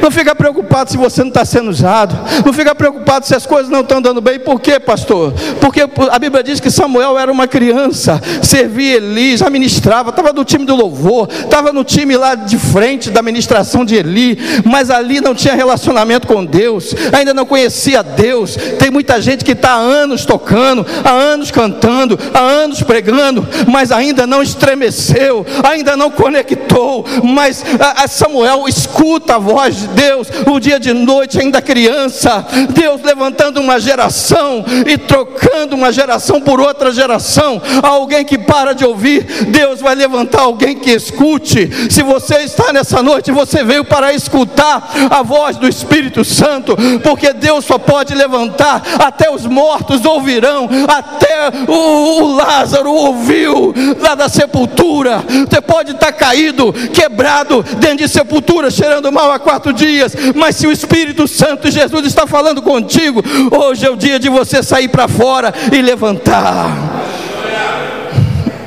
Não 0.00 0.10
fica 0.10 0.34
preocupado 0.34 0.90
se 0.90 0.96
você 0.96 1.22
não 1.22 1.28
está 1.28 1.44
sendo 1.44 1.70
usado. 1.70 2.16
Não 2.44 2.52
fica 2.52 2.74
preocupado 2.74 3.26
se 3.26 3.34
as 3.34 3.46
coisas 3.46 3.70
não 3.70 3.80
estão 3.80 4.00
dando 4.00 4.20
bem. 4.20 4.38
Por 4.38 4.60
quê, 4.60 4.78
pastor? 4.78 5.32
Porque 5.60 5.82
a 6.10 6.18
Bíblia 6.18 6.42
diz 6.42 6.60
que 6.60 6.70
Samuel 6.70 7.18
era 7.18 7.30
uma 7.30 7.46
criança, 7.46 8.20
servia 8.42 8.96
Eli, 8.96 9.36
já 9.36 9.50
ministrava, 9.50 10.10
estava 10.10 10.32
no 10.32 10.44
time 10.44 10.64
do 10.64 10.74
louvor, 10.74 11.28
estava 11.30 11.72
no 11.72 11.84
time 11.84 12.16
lá 12.16 12.34
de 12.34 12.58
frente 12.58 13.10
da 13.10 13.22
ministração 13.22 13.84
de 13.84 13.96
Eli, 13.96 14.38
mas 14.64 14.90
ali 14.90 15.20
não 15.20 15.34
tinha 15.34 15.54
relacionamento 15.54 16.26
com 16.26 16.44
Deus, 16.44 16.94
ainda 17.12 17.34
não 17.34 17.44
conhecia 17.46 18.02
Deus. 18.02 18.56
Tem 18.78 18.90
muita 18.90 19.20
gente 19.20 19.44
que 19.44 19.52
está 19.52 19.72
há 19.72 19.78
anos 19.78 20.24
tocando, 20.24 20.86
há 21.04 21.10
anos 21.10 21.50
cantando, 21.50 22.18
há 22.32 22.40
anos 22.40 22.82
pregando, 22.82 23.46
mas 23.66 23.92
ainda 23.92 24.26
não 24.26 24.42
estremeceu, 24.42 25.44
ainda 25.62 25.96
não 25.96 26.10
conectou. 26.10 27.04
Mas 27.22 27.64
a 27.96 28.06
Samuel 28.08 28.64
escuta 28.68 29.36
a 29.36 29.38
voz 29.38 29.87
Deus, 29.94 30.28
o 30.46 30.58
dia 30.58 30.78
de 30.78 30.92
noite, 30.92 31.40
ainda 31.40 31.60
criança, 31.60 32.46
Deus 32.70 33.02
levantando 33.02 33.60
uma 33.60 33.80
geração 33.80 34.64
e 34.86 34.96
trocando 34.96 35.74
uma 35.74 35.92
geração 35.92 36.40
por 36.40 36.60
outra 36.60 36.92
geração, 36.92 37.60
alguém 37.82 38.24
que 38.24 38.38
para 38.38 38.74
de 38.74 38.84
ouvir, 38.84 39.24
Deus 39.48 39.80
vai 39.80 39.94
levantar 39.94 40.42
alguém 40.42 40.76
que 40.76 40.90
escute. 40.90 41.90
Se 41.90 42.02
você 42.02 42.38
está 42.38 42.72
nessa 42.72 43.02
noite, 43.02 43.30
você 43.30 43.64
veio 43.64 43.84
para 43.84 44.12
escutar 44.12 44.90
a 45.10 45.22
voz 45.22 45.56
do 45.56 45.68
Espírito 45.68 46.24
Santo, 46.24 46.76
porque 47.02 47.32
Deus 47.32 47.64
só 47.64 47.78
pode 47.78 48.14
levantar, 48.14 48.82
até 48.98 49.30
os 49.30 49.46
mortos 49.46 50.04
ouvirão, 50.04 50.68
até 50.88 51.50
o, 51.66 52.22
o 52.22 52.34
Lázaro 52.34 52.92
ouviu 52.92 53.74
lá 54.00 54.14
da 54.14 54.28
sepultura. 54.28 55.22
Você 55.48 55.60
pode 55.60 55.92
estar 55.92 56.12
caído, 56.12 56.72
quebrado 56.92 57.62
dentro 57.78 57.98
de 57.98 58.08
sepultura, 58.08 58.70
cheirando 58.70 59.10
mal 59.12 59.30
a 59.32 59.38
quatro 59.38 59.72
dias, 59.78 60.14
mas 60.34 60.56
se 60.56 60.66
o 60.66 60.72
Espírito 60.72 61.26
Santo 61.26 61.70
Jesus 61.70 62.06
está 62.06 62.26
falando 62.26 62.60
contigo, 62.60 63.22
hoje 63.50 63.86
é 63.86 63.90
o 63.90 63.96
dia 63.96 64.18
de 64.18 64.28
você 64.28 64.62
sair 64.62 64.88
para 64.88 65.08
fora 65.08 65.54
e 65.72 65.80
levantar. 65.80 66.66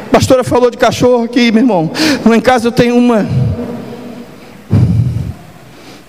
A 0.08 0.10
pastora 0.12 0.44
falou 0.44 0.70
de 0.72 0.78
cachorro 0.78 1.26
aqui, 1.26 1.52
meu 1.52 1.62
irmão. 1.62 1.92
Lá 2.26 2.36
em 2.36 2.42
casa 2.42 2.68
eu 2.68 2.72
tenho 2.72 2.98
uma 2.98 3.26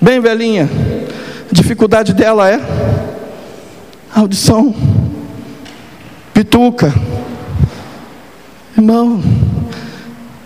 bem 0.00 0.20
velhinha. 0.20 0.68
A 1.50 1.54
dificuldade 1.54 2.12
dela 2.12 2.50
é 2.50 2.60
audição. 4.14 4.74
Pituca. 6.34 6.92
Irmão, 8.76 9.22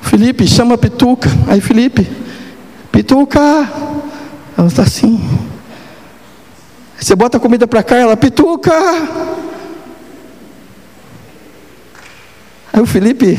Felipe, 0.02 0.46
chama 0.46 0.76
Pituca. 0.76 1.30
Aí 1.48 1.60
Felipe, 1.60 2.06
Pituca. 2.92 3.40
Ela 4.56 4.68
está 4.68 4.82
assim. 4.82 5.20
Você 6.98 7.14
bota 7.14 7.36
a 7.36 7.40
comida 7.40 7.66
para 7.66 7.82
cá, 7.82 7.96
ela 7.96 8.16
pituca. 8.16 8.72
Aí 12.72 12.80
o 12.80 12.86
Felipe 12.86 13.38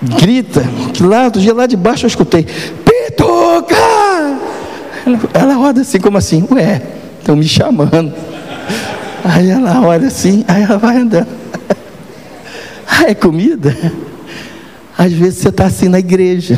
grita, 0.00 0.62
que 0.92 1.02
lá 1.02 1.28
do 1.28 1.40
dia 1.40 1.54
lá 1.54 1.66
de 1.66 1.76
baixo 1.76 2.04
eu 2.04 2.08
escutei, 2.08 2.44
pituca! 2.44 3.74
Ela, 5.04 5.18
ela 5.34 5.58
olha 5.58 5.82
assim, 5.82 5.98
como 5.98 6.18
assim? 6.18 6.46
Ué, 6.50 6.82
estão 7.18 7.36
me 7.36 7.48
chamando. 7.48 8.12
Aí 9.24 9.50
ela 9.50 9.80
olha 9.80 10.08
assim, 10.08 10.44
aí 10.46 10.62
ela 10.62 10.78
vai 10.78 10.96
andando. 10.98 11.28
Ah, 12.90 13.10
é 13.10 13.14
comida? 13.14 13.76
Às 14.96 15.12
vezes 15.12 15.38
você 15.40 15.50
está 15.50 15.66
assim 15.66 15.88
na 15.88 16.00
igreja. 16.00 16.56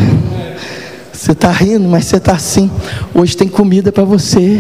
Você 1.20 1.32
está 1.32 1.50
rindo, 1.50 1.86
mas 1.86 2.06
você 2.06 2.16
está 2.16 2.32
assim. 2.32 2.70
Hoje 3.14 3.36
tem 3.36 3.46
comida 3.46 3.92
para 3.92 4.04
você. 4.04 4.58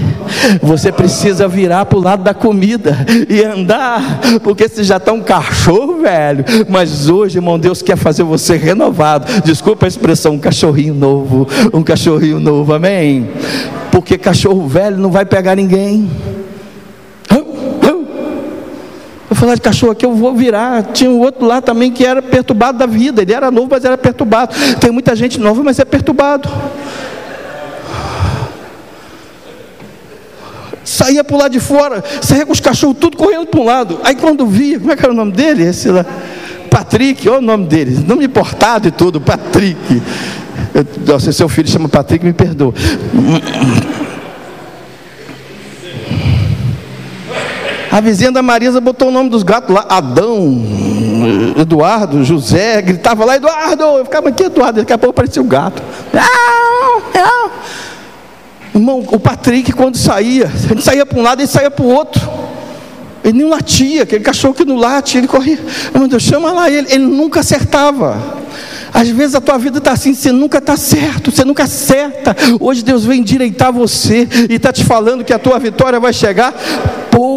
Você 0.62 0.92
precisa 0.92 1.48
virar 1.48 1.86
para 1.86 1.98
o 1.98 2.02
lado 2.02 2.22
da 2.22 2.34
comida 2.34 2.98
e 3.30 3.42
andar, 3.42 4.20
porque 4.42 4.68
você 4.68 4.84
já 4.84 4.98
está 4.98 5.10
um 5.10 5.22
cachorro 5.22 6.02
velho. 6.02 6.44
Mas 6.68 7.08
hoje, 7.08 7.38
irmão, 7.38 7.58
Deus 7.58 7.80
quer 7.80 7.96
fazer 7.96 8.24
você 8.24 8.58
renovado. 8.58 9.40
Desculpa 9.42 9.86
a 9.86 9.88
expressão, 9.88 10.34
um 10.34 10.38
cachorrinho 10.38 10.92
novo. 10.92 11.48
Um 11.72 11.82
cachorrinho 11.82 12.38
novo, 12.38 12.74
amém? 12.74 13.30
Porque 13.90 14.18
cachorro 14.18 14.68
velho 14.68 14.98
não 14.98 15.10
vai 15.10 15.24
pegar 15.24 15.56
ninguém. 15.56 16.10
Eu 19.30 19.54
de 19.54 19.60
cachorro 19.60 19.92
aqui, 19.92 20.04
eu 20.04 20.12
vou 20.12 20.34
virar. 20.34 20.82
Tinha 20.92 21.08
um 21.08 21.20
outro 21.20 21.46
lá 21.46 21.62
também 21.62 21.92
que 21.92 22.04
era 22.04 22.20
perturbado 22.20 22.78
da 22.78 22.86
vida. 22.86 23.22
Ele 23.22 23.32
era 23.32 23.48
novo, 23.50 23.68
mas 23.70 23.84
era 23.84 23.96
perturbado. 23.96 24.54
Tem 24.80 24.90
muita 24.90 25.14
gente 25.14 25.38
nova, 25.38 25.62
mas 25.62 25.78
é 25.78 25.84
perturbado. 25.84 26.50
Saía 30.84 31.22
por 31.22 31.38
lá 31.38 31.46
de 31.46 31.60
fora, 31.60 32.02
saía 32.20 32.44
com 32.44 32.52
os 32.52 32.58
cachorros 32.58 32.96
tudo 32.98 33.16
correndo 33.16 33.46
para 33.46 33.60
um 33.60 33.64
lado. 33.64 34.00
Aí 34.02 34.16
quando 34.16 34.44
via, 34.44 34.80
como 34.80 34.90
é 34.90 34.96
que 34.96 35.04
era 35.04 35.12
o 35.12 35.16
nome 35.16 35.30
dele? 35.30 35.62
Esse 35.62 35.88
lá. 35.88 36.04
Patrick, 36.68 37.28
olha 37.28 37.38
o 37.38 37.42
nome 37.42 37.66
dele, 37.66 38.04
nome 38.06 38.24
importado 38.24 38.88
e 38.88 38.90
tudo, 38.90 39.20
Patrick. 39.20 40.02
Eu, 41.06 41.20
se 41.20 41.32
seu 41.32 41.48
filho 41.48 41.68
chama 41.68 41.88
Patrick, 41.88 42.24
me 42.24 42.32
perdoa. 42.32 42.74
A 47.90 48.00
vizinha 48.00 48.30
da 48.30 48.40
Marisa 48.40 48.80
botou 48.80 49.08
o 49.08 49.10
nome 49.10 49.28
dos 49.30 49.42
gatos 49.42 49.74
lá, 49.74 49.84
Adão, 49.88 50.64
Eduardo, 51.58 52.22
José, 52.22 52.80
gritava 52.80 53.24
lá, 53.24 53.34
Eduardo, 53.34 53.82
eu 53.82 54.04
ficava 54.04 54.28
aqui, 54.28 54.44
Eduardo, 54.44 54.78
daqui 54.78 54.92
a 54.92 54.98
pouco 54.98 55.10
aparecia 55.10 55.42
o 55.42 55.44
gato. 55.44 55.82
Irmão, 58.72 59.04
o 59.08 59.18
Patrick, 59.18 59.72
quando 59.72 59.96
saía, 59.96 60.48
ele 60.70 60.80
saía 60.80 61.04
para 61.04 61.18
um 61.18 61.22
lado 61.22 61.42
e 61.42 61.48
saía 61.48 61.70
para 61.70 61.84
o 61.84 61.88
outro. 61.88 62.20
Ele 63.24 63.38
nem 63.38 63.48
latia, 63.48 64.04
aquele 64.04 64.22
cachorro 64.22 64.54
que 64.54 64.64
não 64.64 64.76
late, 64.76 65.18
ele 65.18 65.26
corria. 65.26 65.58
Meu 65.92 66.06
Deus, 66.06 66.22
chama 66.22 66.52
lá 66.52 66.70
ele, 66.70 66.86
ele 66.90 67.04
nunca 67.04 67.40
acertava. 67.40 68.38
Às 68.94 69.08
vezes 69.08 69.34
a 69.34 69.40
tua 69.40 69.58
vida 69.58 69.78
está 69.78 69.92
assim, 69.92 70.14
você 70.14 70.32
nunca 70.32 70.58
está 70.58 70.76
certo, 70.76 71.30
você 71.30 71.44
nunca 71.44 71.64
acerta. 71.64 72.36
Hoje 72.58 72.82
Deus 72.82 73.04
vem 73.04 73.20
endireitar 73.20 73.72
você 73.72 74.28
e 74.48 74.54
está 74.54 74.72
te 74.72 74.84
falando 74.84 75.24
que 75.24 75.32
a 75.32 75.38
tua 75.38 75.58
vitória 75.58 76.00
vai 76.00 76.12
chegar 76.12 76.54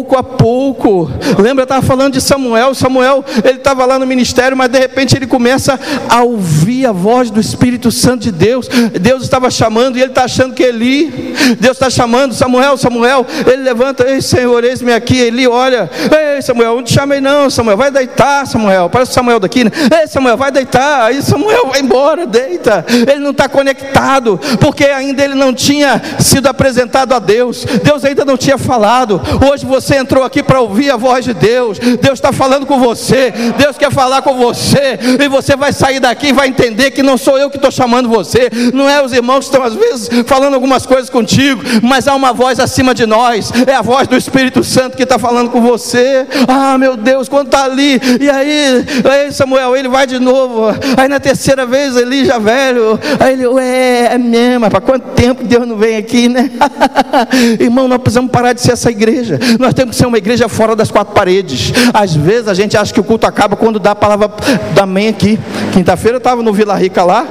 pouco 0.04 0.16
a 0.16 0.22
pouco. 0.22 1.10
Lembra, 1.38 1.62
eu 1.62 1.64
estava 1.64 1.82
falando 1.82 2.12
de 2.12 2.20
Samuel. 2.20 2.74
Samuel, 2.74 3.24
ele 3.42 3.56
estava 3.56 3.86
lá 3.86 3.98
no 3.98 4.06
ministério, 4.06 4.56
mas 4.56 4.68
de 4.68 4.78
repente 4.78 5.16
ele 5.16 5.26
começa 5.26 5.80
a 6.08 6.22
ouvir 6.22 6.86
a 6.86 6.92
voz 6.92 7.30
do 7.30 7.40
Espírito 7.40 7.90
Santo 7.90 8.24
de 8.24 8.32
Deus. 8.32 8.68
Deus 9.00 9.22
estava 9.22 9.50
chamando 9.50 9.96
e 9.96 10.02
ele 10.02 10.10
está 10.10 10.24
achando 10.24 10.54
que 10.54 10.62
Eli, 10.62 11.34
Deus 11.58 11.76
está 11.76 11.88
chamando 11.88 12.34
Samuel, 12.34 12.76
Samuel. 12.76 13.26
Ele 13.46 13.62
levanta, 13.62 14.06
ei 14.08 14.20
Senhor, 14.20 14.62
eis-me 14.62 14.92
aqui. 14.92 15.16
Eli 15.16 15.48
olha, 15.48 15.90
ei 16.36 16.42
Samuel, 16.42 16.76
não 16.76 16.82
te 16.82 16.92
chamei 16.92 17.20
não, 17.20 17.48
Samuel, 17.48 17.76
vai 17.76 17.90
deitar, 17.90 18.46
Samuel. 18.46 18.90
Parece 18.90 19.12
o 19.12 19.14
Samuel 19.14 19.40
daqui, 19.40 19.64
né? 19.64 19.70
Ei 20.02 20.06
Samuel, 20.06 20.36
vai 20.36 20.52
deitar. 20.52 21.06
Aí 21.06 21.22
Samuel 21.22 21.68
vai 21.70 21.80
embora, 21.80 22.26
deita. 22.26 22.84
Ele 22.88 23.20
não 23.20 23.30
está 23.30 23.48
conectado, 23.48 24.38
porque 24.60 24.84
ainda 24.84 25.24
ele 25.24 25.34
não 25.34 25.54
tinha 25.54 26.00
sido 26.20 26.46
apresentado 26.46 27.14
a 27.14 27.18
Deus. 27.18 27.64
Deus 27.82 28.04
ainda 28.04 28.24
não 28.24 28.36
tinha 28.36 28.58
falado. 28.58 29.20
Hoje 29.50 29.64
você 29.64 29.93
entrou 29.94 30.24
aqui 30.24 30.42
para 30.42 30.60
ouvir 30.60 30.90
a 30.90 30.96
voz 30.96 31.24
de 31.24 31.34
Deus. 31.34 31.78
Deus 31.78 32.14
está 32.14 32.32
falando 32.32 32.66
com 32.66 32.78
você. 32.78 33.32
Deus 33.56 33.76
quer 33.76 33.92
falar 33.92 34.22
com 34.22 34.34
você. 34.36 34.98
E 35.20 35.28
você 35.28 35.56
vai 35.56 35.72
sair 35.72 36.00
daqui 36.00 36.28
e 36.28 36.32
vai 36.32 36.48
entender 36.48 36.90
que 36.90 37.02
não 37.02 37.16
sou 37.16 37.38
eu 37.38 37.50
que 37.50 37.56
estou 37.56 37.70
chamando 37.70 38.08
você. 38.08 38.50
Não 38.72 38.88
é 38.88 39.02
os 39.02 39.12
irmãos 39.12 39.40
que 39.40 39.54
estão 39.54 39.62
às 39.62 39.74
vezes 39.74 40.08
falando 40.26 40.54
algumas 40.54 40.86
coisas 40.86 41.10
contigo. 41.10 41.62
Mas 41.82 42.08
há 42.08 42.14
uma 42.14 42.32
voz 42.32 42.60
acima 42.60 42.94
de 42.94 43.06
nós. 43.06 43.52
É 43.66 43.74
a 43.74 43.82
voz 43.82 44.08
do 44.08 44.16
Espírito 44.16 44.62
Santo 44.64 44.96
que 44.96 45.02
está 45.02 45.18
falando 45.18 45.50
com 45.50 45.60
você. 45.60 46.26
Ah, 46.48 46.76
meu 46.78 46.96
Deus, 46.96 47.28
quando 47.28 47.46
está 47.46 47.64
ali. 47.64 48.00
E 48.20 48.28
aí, 48.30 48.84
aí, 49.10 49.32
Samuel, 49.32 49.76
ele 49.76 49.88
vai 49.88 50.06
de 50.06 50.18
novo. 50.18 50.66
Aí 50.96 51.08
na 51.08 51.20
terceira 51.20 51.66
vez, 51.66 51.96
ele 51.96 52.24
já 52.24 52.38
velho. 52.38 52.98
Aí 53.20 53.34
ele, 53.34 53.46
ué, 53.46 54.14
é 54.14 54.18
mesmo. 54.18 54.70
Para 54.70 54.80
quanto 54.80 55.08
tempo 55.14 55.44
Deus 55.44 55.66
não 55.66 55.76
vem 55.76 55.96
aqui, 55.96 56.28
né? 56.28 56.50
Irmão, 57.60 57.88
nós 57.88 57.98
precisamos 57.98 58.30
parar 58.30 58.52
de 58.52 58.60
ser 58.60 58.72
essa 58.72 58.90
igreja. 58.90 59.38
Nós 59.58 59.74
temos 59.74 59.83
que 59.90 59.96
ser 59.96 60.06
uma 60.06 60.18
igreja 60.18 60.48
fora 60.48 60.74
das 60.74 60.90
quatro 60.90 61.14
paredes. 61.14 61.72
Às 61.92 62.14
vezes 62.14 62.48
a 62.48 62.54
gente 62.54 62.76
acha 62.76 62.92
que 62.92 63.00
o 63.00 63.04
culto 63.04 63.26
acaba 63.26 63.56
quando 63.56 63.78
dá 63.78 63.92
a 63.92 63.94
palavra 63.94 64.30
da 64.74 64.86
mãe 64.86 65.08
aqui. 65.08 65.38
Quinta-feira 65.72 66.16
eu 66.16 66.18
estava 66.18 66.42
no 66.42 66.52
Vila 66.52 66.74
Rica 66.74 67.04
lá, 67.04 67.26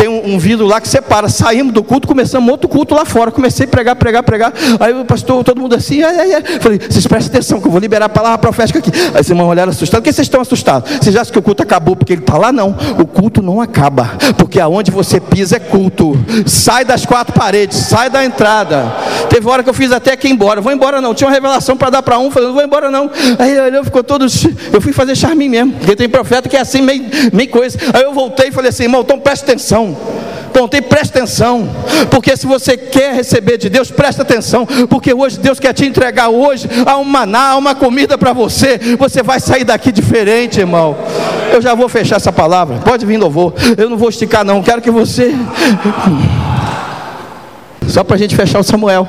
tem 0.00 0.08
um, 0.08 0.34
um 0.34 0.38
vidro 0.38 0.66
lá 0.66 0.80
que 0.80 0.88
separa. 0.88 1.28
Saímos 1.28 1.74
do 1.74 1.82
culto, 1.84 2.08
começamos 2.08 2.50
outro 2.50 2.66
culto 2.68 2.94
lá 2.94 3.04
fora. 3.04 3.30
Comecei 3.30 3.66
a 3.66 3.68
pregar, 3.68 3.94
pregar, 3.96 4.22
pregar. 4.22 4.50
Aí 4.80 4.98
o 4.98 5.04
pastor, 5.04 5.44
todo 5.44 5.60
mundo 5.60 5.74
assim, 5.74 6.02
ai, 6.02 6.18
ai, 6.18 6.32
ai. 6.34 6.42
falei, 6.58 6.78
vocês 6.78 7.06
prestem 7.06 7.30
atenção 7.30 7.60
que 7.60 7.66
eu 7.66 7.70
vou 7.70 7.80
liberar 7.80 8.06
a 8.06 8.08
palavra 8.08 8.38
profética 8.38 8.78
aqui. 8.78 8.90
Aí 9.14 9.20
os 9.20 9.28
irmãos 9.28 9.48
olharam 9.48 9.70
assustados. 9.70 10.00
Por 10.00 10.04
que 10.04 10.12
vocês 10.12 10.26
estão 10.26 10.40
assustados? 10.40 10.90
Vocês 10.90 11.14
acham 11.16 11.30
que 11.30 11.38
o 11.38 11.42
culto 11.42 11.62
acabou 11.62 11.94
porque 11.94 12.14
ele 12.14 12.22
está 12.22 12.38
lá? 12.38 12.50
Não. 12.50 12.74
O 12.98 13.06
culto 13.06 13.42
não 13.42 13.60
acaba. 13.60 14.10
Porque 14.38 14.58
aonde 14.58 14.90
você 14.90 15.20
pisa 15.20 15.56
é 15.56 15.58
culto. 15.58 16.16
Sai 16.46 16.82
das 16.82 17.04
quatro 17.04 17.34
paredes, 17.34 17.76
sai 17.76 18.08
da 18.08 18.24
entrada. 18.24 18.90
Teve 19.30 19.48
hora 19.48 19.62
que 19.62 19.70
eu 19.70 19.74
fiz 19.74 19.92
até 19.92 20.16
que 20.16 20.26
ir 20.26 20.32
embora. 20.32 20.60
Vou 20.60 20.72
embora 20.72 21.00
não. 21.00 21.14
Tinha 21.14 21.28
uma 21.28 21.34
revelação 21.34 21.76
para 21.76 21.88
dar 21.88 22.02
para 22.02 22.18
um, 22.18 22.30
falei, 22.30 22.48
não 22.48 22.54
vou 22.54 22.64
embora 22.64 22.90
não. 22.90 23.08
Aí 23.38 23.52
ele 23.52 23.60
olhou, 23.60 23.84
ficou 23.84 24.02
todo. 24.02 24.26
Eu 24.72 24.80
fui 24.80 24.92
fazer 24.92 25.16
charme 25.16 25.48
mesmo. 25.48 25.72
Porque 25.74 25.94
tem 25.94 26.08
profeta 26.08 26.48
que 26.48 26.56
é 26.56 26.60
assim, 26.60 26.82
meio, 26.82 27.04
meio 27.32 27.48
coisa. 27.48 27.78
Aí 27.94 28.02
eu 28.02 28.12
voltei 28.12 28.48
e 28.48 28.52
falei 28.52 28.70
assim, 28.70 28.82
irmão, 28.82 29.02
então 29.02 29.20
preste 29.20 29.44
atenção. 29.44 29.96
Pontei, 30.52 30.82
presta 30.82 31.18
atenção, 31.18 31.68
porque 32.10 32.36
se 32.36 32.44
você 32.44 32.76
quer 32.76 33.14
receber 33.14 33.56
de 33.56 33.68
Deus, 33.68 33.88
presta 33.90 34.22
atenção, 34.22 34.66
porque 34.88 35.14
hoje 35.14 35.38
Deus 35.38 35.60
quer 35.60 35.72
te 35.72 35.86
entregar 35.86 36.28
hoje 36.28 36.68
a 36.84 36.96
um 36.96 37.04
maná, 37.04 37.56
uma 37.56 37.74
comida 37.74 38.18
para 38.18 38.32
você. 38.32 38.78
Você 38.98 39.22
vai 39.22 39.38
sair 39.38 39.62
daqui 39.62 39.92
diferente, 39.92 40.58
irmão. 40.58 40.96
Eu 41.52 41.62
já 41.62 41.74
vou 41.74 41.88
fechar 41.88 42.16
essa 42.16 42.32
palavra. 42.32 42.78
Pode 42.78 43.06
vir, 43.06 43.16
louvor. 43.16 43.54
Eu 43.76 43.88
não 43.88 43.96
vou 43.96 44.08
esticar, 44.08 44.44
não. 44.44 44.62
Quero 44.62 44.82
que 44.82 44.90
você. 44.90 45.34
Só 47.90 48.04
para 48.04 48.16
a 48.16 48.18
gente 48.18 48.36
fechar 48.36 48.60
o 48.60 48.62
Samuel. 48.62 49.06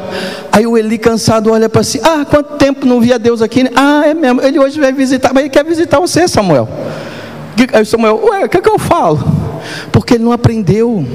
Aí 0.51 0.65
o 0.65 0.77
Eli 0.77 0.97
cansado 0.97 1.51
olha 1.51 1.69
para 1.69 1.83
si. 1.83 1.99
Ah, 2.03 2.25
quanto 2.29 2.57
tempo 2.57 2.85
não 2.85 2.99
via 2.99 3.17
Deus 3.19 3.41
aqui? 3.41 3.69
Ah, 3.75 4.03
é 4.05 4.13
mesmo. 4.13 4.41
Ele 4.41 4.59
hoje 4.59 4.79
vai 4.79 4.91
visitar, 4.91 5.31
mas 5.33 5.43
ele 5.43 5.49
quer 5.49 5.63
visitar 5.63 5.99
você, 5.99 6.27
Samuel. 6.27 6.67
Aí 7.73 7.85
Samuel, 7.85 8.19
ué, 8.23 8.45
o 8.45 8.49
que, 8.49 8.57
é 8.57 8.61
que 8.61 8.69
eu 8.69 8.79
falo? 8.79 9.40
Porque 9.91 10.15
ele 10.15 10.23
não 10.23 10.31
aprendeu, 10.31 11.05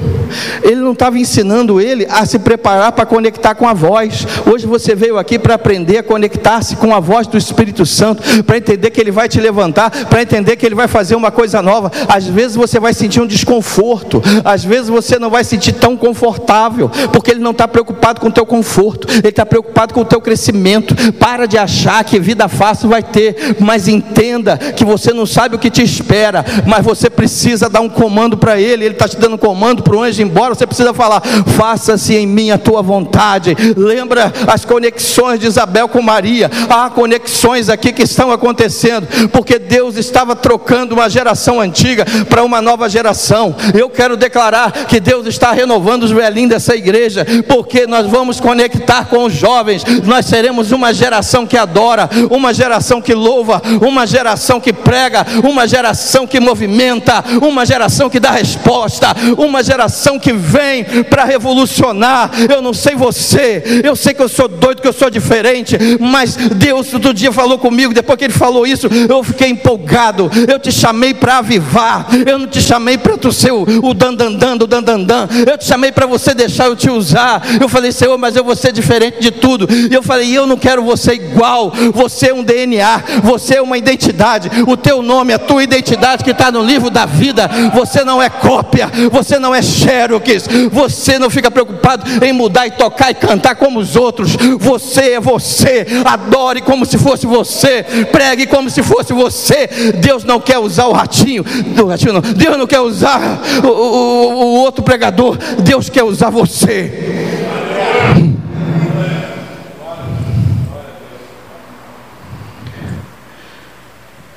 ele 0.63 0.81
não 0.81 0.93
estava 0.93 1.17
ensinando 1.17 1.79
ele 1.79 2.05
a 2.09 2.25
se 2.25 2.39
preparar 2.39 2.91
para 2.91 3.05
conectar 3.05 3.55
com 3.55 3.67
a 3.67 3.73
voz. 3.73 4.27
Hoje 4.45 4.65
você 4.65 4.95
veio 4.95 5.17
aqui 5.17 5.39
para 5.39 5.55
aprender 5.55 5.97
a 5.97 6.03
conectar-se 6.03 6.75
com 6.75 6.93
a 6.93 6.99
voz 6.99 7.27
do 7.27 7.37
Espírito 7.37 7.85
Santo, 7.85 8.43
para 8.43 8.57
entender 8.57 8.91
que 8.91 8.99
ele 8.99 9.11
vai 9.11 9.27
te 9.27 9.39
levantar, 9.39 9.89
para 10.05 10.21
entender 10.21 10.55
que 10.55 10.65
ele 10.65 10.75
vai 10.75 10.87
fazer 10.87 11.15
uma 11.15 11.31
coisa 11.31 11.61
nova. 11.61 11.91
Às 12.07 12.27
vezes 12.27 12.55
você 12.55 12.79
vai 12.79 12.93
sentir 12.93 13.21
um 13.21 13.27
desconforto, 13.27 14.21
às 14.43 14.63
vezes 14.63 14.89
você 14.89 15.19
não 15.19 15.29
vai 15.29 15.43
sentir 15.43 15.73
tão 15.73 15.97
confortável, 15.97 16.89
porque 17.11 17.31
ele 17.31 17.39
não 17.39 17.51
está 17.51 17.67
preocupado 17.67 18.21
com 18.21 18.27
o 18.27 18.31
teu 18.31 18.45
conforto, 18.45 19.07
ele 19.09 19.29
está 19.29 19.45
preocupado 19.45 19.93
com 19.93 20.01
o 20.01 20.05
teu 20.05 20.21
crescimento. 20.21 20.95
Para 21.13 21.47
de 21.47 21.57
achar 21.57 22.03
que 22.03 22.19
vida 22.19 22.47
fácil 22.47 22.89
vai 22.89 23.03
ter, 23.03 23.57
mas 23.59 23.87
entenda 23.87 24.57
que 24.57 24.85
você 24.85 25.13
não 25.13 25.25
sabe 25.25 25.55
o 25.55 25.59
que 25.59 25.69
te 25.69 25.81
espera, 25.81 26.45
mas 26.65 26.85
você 26.85 27.09
precisa 27.09 27.69
dar 27.69 27.81
um 27.81 27.89
comando 27.89 28.36
para 28.37 28.59
ele, 28.59 28.85
ele 28.85 28.93
está 28.93 29.07
te 29.07 29.17
dando 29.17 29.37
comando 29.37 29.83
para 29.83 29.95
o 29.95 30.01
anjo 30.01 30.21
ir 30.21 30.25
embora, 30.25 30.55
você 30.55 30.67
precisa 30.67 30.93
falar: 30.93 31.21
faça-se 31.57 32.15
em 32.15 32.27
mim 32.27 32.51
a 32.51 32.57
tua 32.57 32.81
vontade. 32.81 33.55
Lembra 33.75 34.31
as 34.47 34.65
conexões 34.65 35.39
de 35.39 35.47
Isabel 35.47 35.87
com 35.87 36.01
Maria? 36.01 36.49
Há 36.69 36.89
conexões 36.89 37.69
aqui 37.69 37.91
que 37.91 38.03
estão 38.03 38.31
acontecendo, 38.31 39.07
porque 39.29 39.59
Deus 39.59 39.97
estava 39.97 40.35
trocando 40.35 40.93
uma 40.95 41.09
geração 41.09 41.59
antiga 41.59 42.05
para 42.29 42.43
uma 42.43 42.61
nova 42.61 42.89
geração. 42.89 43.55
Eu 43.73 43.89
quero 43.89 44.17
declarar 44.17 44.71
que 44.71 44.99
Deus 44.99 45.25
está 45.27 45.51
renovando 45.51 46.03
os 46.03 46.11
velhinhos 46.11 46.49
dessa 46.49 46.75
igreja, 46.75 47.25
porque 47.47 47.87
nós 47.87 48.07
vamos 48.07 48.39
conectar 48.39 49.05
com 49.05 49.25
os 49.25 49.33
jovens, 49.33 49.83
nós 50.03 50.25
seremos 50.25 50.71
uma 50.71 50.93
geração 50.93 51.45
que 51.45 51.57
adora, 51.57 52.09
uma 52.29 52.53
geração 52.53 53.01
que 53.01 53.13
louva, 53.13 53.61
uma 53.81 54.05
geração 54.05 54.59
que 54.59 54.73
prega, 54.73 55.25
uma 55.43 55.67
geração 55.67 56.27
que 56.27 56.39
movimenta, 56.39 57.23
uma 57.41 57.65
geração 57.65 58.09
que 58.09 58.19
dá 58.19 58.26
resposta, 58.31 59.15
uma 59.37 59.63
geração 59.63 60.19
que 60.19 60.33
vem 60.33 60.83
para 61.09 61.23
revolucionar. 61.23 62.31
Eu 62.49 62.61
não 62.61 62.73
sei 62.73 62.95
você, 62.95 63.81
eu 63.83 63.95
sei 63.95 64.13
que 64.13 64.21
eu 64.21 64.29
sou 64.29 64.47
doido, 64.47 64.81
que 64.81 64.87
eu 64.87 64.93
sou 64.93 65.09
diferente, 65.09 65.77
mas 65.99 66.35
Deus 66.35 66.93
outro 66.93 67.13
dia 67.13 67.31
falou 67.31 67.57
comigo, 67.57 67.93
depois 67.93 68.17
que 68.17 68.25
Ele 68.25 68.33
falou 68.33 68.65
isso, 68.65 68.87
eu 68.87 69.23
fiquei 69.23 69.49
empolgado. 69.49 70.29
Eu 70.47 70.59
te 70.59 70.71
chamei 70.71 71.13
para 71.13 71.37
avivar, 71.37 72.07
eu 72.25 72.39
não 72.39 72.47
te 72.47 72.61
chamei 72.61 72.97
para 72.97 73.17
tu 73.17 73.31
ser 73.31 73.51
o, 73.51 73.63
o 73.83 73.93
dandandan 73.93 74.57
do 74.57 74.67
dandandan, 74.67 75.27
eu 75.45 75.57
te 75.57 75.65
chamei 75.65 75.91
para 75.91 76.05
você 76.05 76.33
deixar 76.33 76.65
eu 76.65 76.75
te 76.75 76.89
usar. 76.89 77.41
Eu 77.59 77.69
falei, 77.69 77.91
Senhor, 77.91 78.17
mas 78.17 78.35
eu 78.35 78.43
vou 78.43 78.55
ser 78.55 78.71
diferente 78.71 79.19
de 79.19 79.31
tudo. 79.31 79.67
E 79.69 79.93
eu 79.93 80.03
falei, 80.03 80.35
eu 80.35 80.45
não 80.45 80.57
quero 80.57 80.83
você 80.83 81.13
igual, 81.13 81.71
você 81.93 82.29
é 82.29 82.33
um 82.33 82.43
DNA, 82.43 83.03
você 83.23 83.55
é 83.55 83.61
uma 83.61 83.77
identidade, 83.77 84.49
o 84.67 84.75
teu 84.75 85.01
nome, 85.01 85.33
a 85.33 85.39
tua 85.39 85.63
identidade 85.63 86.23
que 86.23 86.31
está 86.31 86.51
no 86.51 86.63
livro 86.63 86.89
da 86.89 87.05
vida, 87.05 87.49
você 87.73 88.03
não 88.03 88.16
é 88.21 88.29
cópia, 88.29 88.89
você 89.11 89.39
não 89.39 89.53
é 89.53 89.61
xerox, 89.61 90.47
você 90.71 91.19
não 91.19 91.29
fica 91.29 91.49
preocupado 91.51 92.25
em 92.25 92.33
mudar 92.33 92.67
e 92.67 92.71
tocar 92.71 93.11
e 93.11 93.15
cantar 93.15 93.55
como 93.55 93.79
os 93.79 93.95
outros, 93.95 94.35
você 94.59 95.13
é 95.13 95.19
você, 95.19 95.85
adore 96.05 96.61
como 96.61 96.85
se 96.85 96.97
fosse 96.97 97.25
você, 97.25 97.83
pregue 98.11 98.47
como 98.47 98.69
se 98.69 98.83
fosse 98.83 99.13
você. 99.13 99.67
Deus 99.99 100.23
não 100.23 100.39
quer 100.39 100.59
usar 100.59 100.85
o 100.87 100.93
ratinho, 100.93 101.43
do 101.43 101.87
ratinho 101.87 102.13
não, 102.13 102.21
Deus 102.21 102.57
não 102.57 102.67
quer 102.67 102.79
usar 102.79 103.41
o, 103.63 103.67
o, 103.67 104.33
o 104.33 104.59
outro 104.59 104.83
pregador, 104.83 105.37
Deus 105.59 105.89
quer 105.89 106.03
usar 106.03 106.29
você. 106.29 107.37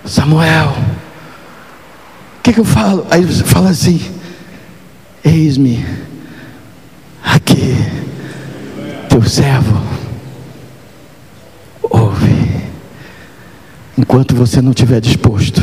Samuel, 0.04 0.74
o 0.74 0.89
que, 2.42 2.52
que 2.52 2.60
eu 2.60 2.64
falo? 2.64 3.06
Aí 3.10 3.24
você 3.24 3.44
fala 3.44 3.70
assim: 3.70 4.00
Eis-me 5.24 5.84
aqui, 7.22 7.76
teu 9.08 9.22
servo. 9.22 9.80
Ouve. 11.82 12.64
Enquanto 13.96 14.34
você 14.34 14.60
não 14.62 14.70
estiver 14.70 15.00
disposto 15.00 15.60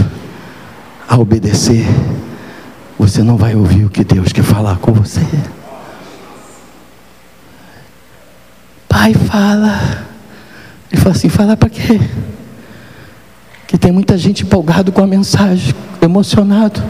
a 1.07 1.17
obedecer, 1.17 1.85
você 2.97 3.23
não 3.23 3.37
vai 3.37 3.55
ouvir 3.55 3.85
o 3.85 3.89
que 3.89 4.03
Deus 4.03 4.31
quer 4.31 4.43
falar 4.43 4.77
com 4.77 4.93
você. 4.93 5.25
Pai 8.87 9.13
fala. 9.13 10.05
Ele 10.91 11.01
fala 11.01 11.15
assim: 11.15 11.29
fala 11.29 11.57
para 11.57 11.69
quê? 11.69 11.99
E 13.77 13.79
tem 13.79 13.91
muita 13.91 14.17
gente 14.17 14.41
empolgado 14.41 14.91
com 14.91 15.03
a 15.03 15.05
mensagem, 15.05 15.71
emocionado, 16.01 16.81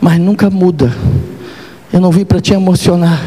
mas 0.00 0.18
nunca 0.18 0.50
muda. 0.50 0.92
Eu 1.92 2.00
não 2.00 2.10
vim 2.10 2.24
para 2.24 2.40
te 2.40 2.52
emocionar, 2.52 3.22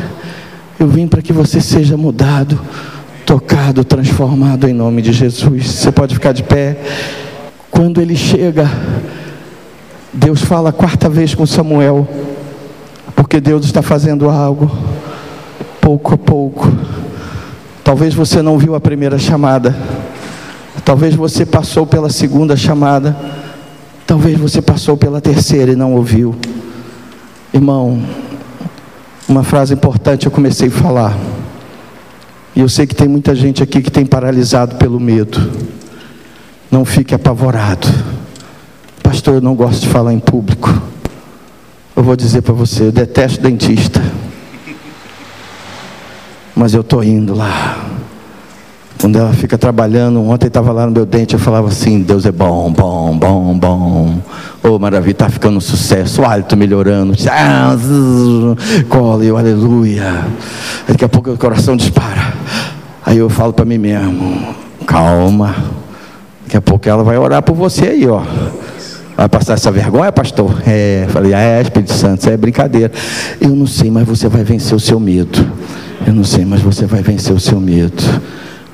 eu 0.78 0.86
vim 0.86 1.08
para 1.08 1.22
que 1.22 1.32
você 1.32 1.62
seja 1.62 1.96
mudado, 1.96 2.60
tocado, 3.26 3.86
transformado 3.86 4.68
em 4.68 4.74
nome 4.74 5.02
de 5.02 5.14
Jesus. 5.14 5.66
Você 5.66 5.94
pode 5.94 6.14
ficar 6.14 6.34
de 6.34 6.44
pé. 6.44 6.78
Quando 7.72 8.02
ele 8.02 8.18
chega, 8.18 8.70
Deus 10.12 10.42
fala 10.42 10.72
a 10.72 10.74
quarta 10.74 11.08
vez 11.08 11.34
com 11.34 11.46
Samuel, 11.46 12.06
porque 13.16 13.40
Deus 13.40 13.64
está 13.64 13.82
fazendo 13.82 14.30
algo, 14.30 14.70
pouco 15.80 16.16
a 16.16 16.18
pouco. 16.18 16.70
Talvez 17.82 18.14
você 18.14 18.42
não 18.42 18.58
viu 18.58 18.76
a 18.76 18.82
primeira 18.82 19.18
chamada, 19.18 19.74
talvez 20.90 21.14
você 21.14 21.46
passou 21.46 21.86
pela 21.86 22.10
segunda 22.10 22.58
chamada, 22.58 23.16
talvez 24.08 24.40
você 24.40 24.60
passou 24.60 24.98
pela 24.98 25.22
terceira 25.22 25.72
e 25.72 25.76
não 25.76 25.94
ouviu. 25.94 26.36
Irmão, 27.54 28.02
uma 29.28 29.44
frase 29.44 29.72
importante 29.72 30.26
eu 30.26 30.32
comecei 30.32 30.68
a 30.68 30.72
falar, 30.72 31.16
e 32.56 32.62
eu 32.62 32.68
sei 32.68 32.88
que 32.88 32.96
tem 32.96 33.08
muita 33.08 33.36
gente 33.36 33.62
aqui 33.62 33.84
que 33.84 33.92
tem 33.92 34.04
paralisado 34.04 34.78
pelo 34.78 35.00
medo. 35.00 35.52
Não 36.72 36.84
fique 36.84 37.14
apavorado. 37.14 37.88
Pastor, 39.04 39.36
eu 39.36 39.42
não 39.42 39.54
gosto 39.54 39.82
de 39.82 39.90
falar 39.90 40.12
em 40.12 40.20
público. 40.20 40.74
Eu 41.96 42.02
vou 42.02 42.16
dizer 42.16 42.42
para 42.42 42.54
você, 42.56 42.86
eu 42.86 42.92
detesto 42.92 43.44
dentista. 43.44 44.02
Mas 46.56 46.74
eu 46.74 46.82
estou 46.82 47.04
indo 47.04 47.36
lá. 47.36 47.99
Quando 49.02 49.18
ela 49.18 49.32
fica 49.32 49.58
trabalhando, 49.58 50.22
ontem 50.22 50.48
estava 50.48 50.74
lá 50.74 50.86
no 50.86 50.92
meu 50.92 51.06
dente, 51.06 51.34
eu 51.34 51.40
falava 51.40 51.70
assim, 51.70 52.02
Deus 52.02 52.26
é 52.26 52.34
bom, 52.34 52.70
bom, 52.70 53.18
bom, 53.18 53.58
bom. 53.58 54.20
Oh, 54.62 54.78
maravilha, 54.78 55.14
está 55.14 55.30
ficando 55.30 55.58
um 55.58 55.62
sucesso, 55.62 56.22
o 56.22 56.26
hálito 56.26 56.58
melhorando. 56.58 57.14
Cola, 58.90 59.24
eu, 59.24 59.38
aleluia. 59.38 60.26
Daqui 60.86 61.06
a 61.06 61.08
pouco 61.08 61.32
o 61.32 61.38
coração 61.38 61.78
dispara. 61.78 62.34
Aí 63.06 63.18
eu 63.18 63.30
falo 63.30 63.54
para 63.54 63.64
mim 63.64 63.78
mesmo, 63.78 64.54
calma. 64.86 65.56
Daqui 66.44 66.58
a 66.58 66.62
pouco 66.62 66.90
ela 66.90 67.02
vai 67.02 67.18
orar 67.18 67.42
por 67.42 67.56
você 67.56 67.88
aí, 67.88 68.06
ó. 68.06 68.22
Vai 69.16 69.30
passar 69.30 69.54
essa 69.54 69.72
vergonha, 69.72 70.12
pastor? 70.12 70.62
É, 70.68 71.08
falei, 71.08 71.34
ah, 71.34 71.40
é, 71.40 71.62
Espírito 71.62 71.94
Santo, 71.94 72.20
isso 72.20 72.30
é 72.30 72.36
brincadeira. 72.36 72.92
Eu 73.40 73.50
não 73.50 73.66
sei, 73.66 73.90
mas 73.90 74.06
você 74.06 74.28
vai 74.28 74.44
vencer 74.44 74.76
o 74.76 74.80
seu 74.80 75.00
medo. 75.00 75.46
Eu 76.06 76.14
não 76.14 76.26
sei, 76.26 76.44
mas 76.44 76.60
você 76.60 76.86
vai 76.86 77.02
vencer 77.02 77.34
o 77.34 77.40
seu 77.40 77.62
medo. 77.62 78.04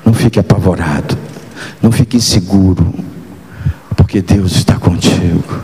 Não 0.06 0.14
fique 0.14 0.40
apavorado. 0.40 1.18
Não 1.82 1.92
fique 1.92 2.16
inseguro. 2.16 2.94
Porque 3.94 4.22
Deus 4.22 4.52
está 4.52 4.76
contigo. 4.76 5.60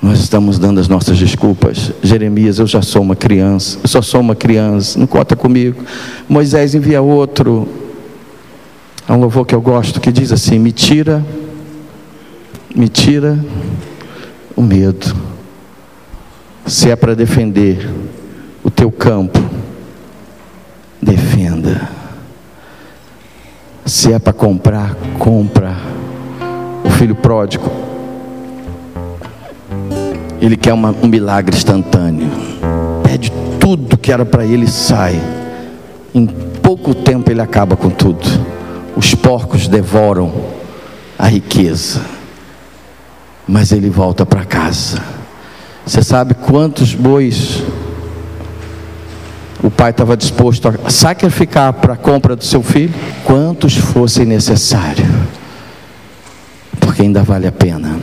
Nós 0.00 0.20
estamos 0.20 0.58
dando 0.58 0.80
as 0.80 0.88
nossas 0.88 1.18
desculpas. 1.18 1.92
Jeremias, 2.02 2.58
eu 2.58 2.66
já 2.66 2.80
sou 2.80 3.02
uma 3.02 3.16
criança. 3.16 3.78
Eu 3.82 3.88
só 3.88 4.00
sou 4.00 4.22
uma 4.22 4.34
criança. 4.34 4.98
Não 4.98 5.06
conta 5.06 5.36
comigo. 5.36 5.84
Moisés 6.28 6.74
envia 6.74 7.02
outro. 7.02 7.68
É 9.06 9.12
um 9.12 9.20
louvor 9.20 9.44
que 9.44 9.54
eu 9.54 9.60
gosto 9.60 10.00
que 10.00 10.12
diz 10.12 10.32
assim: 10.32 10.58
Me 10.58 10.72
tira 10.72 11.22
me 12.78 12.88
tira 12.88 13.38
o 14.54 14.62
medo. 14.62 15.16
Se 16.64 16.90
é 16.90 16.96
para 16.96 17.16
defender 17.16 17.88
o 18.62 18.70
teu 18.70 18.92
campo, 18.92 19.38
defenda. 21.02 21.97
Se 23.88 24.12
é 24.12 24.18
para 24.18 24.32
comprar, 24.32 24.94
compra. 25.18 25.76
O 26.84 26.90
filho 26.90 27.14
pródigo, 27.14 27.70
ele 30.40 30.56
quer 30.56 30.72
uma, 30.72 30.94
um 31.02 31.08
milagre 31.08 31.56
instantâneo. 31.56 32.28
Pede 33.02 33.32
tudo 33.58 33.96
que 33.96 34.12
era 34.12 34.24
para 34.24 34.44
ele 34.44 34.68
sai. 34.68 35.20
Em 36.14 36.26
pouco 36.26 36.94
tempo 36.94 37.30
ele 37.30 37.40
acaba 37.40 37.76
com 37.76 37.90
tudo. 37.90 38.26
Os 38.96 39.14
porcos 39.14 39.66
devoram 39.66 40.32
a 41.18 41.26
riqueza 41.26 42.18
mas 43.48 43.72
ele 43.72 43.88
volta 43.88 44.26
para 44.26 44.44
casa. 44.44 45.02
Você 45.86 46.02
sabe 46.02 46.34
quantos 46.34 46.94
bois 46.94 47.62
o 49.62 49.70
pai 49.70 49.90
estava 49.90 50.16
disposto 50.16 50.68
a 50.68 50.90
sacrificar 50.90 51.72
para 51.72 51.94
a 51.94 51.96
compra 51.96 52.36
do 52.36 52.44
seu 52.44 52.62
filho? 52.62 52.94
Quantos 53.24 53.76
fossem 53.76 54.24
necessários, 54.24 55.08
porque 56.78 57.02
ainda 57.02 57.22
vale 57.22 57.46
a 57.46 57.52
pena. 57.52 57.98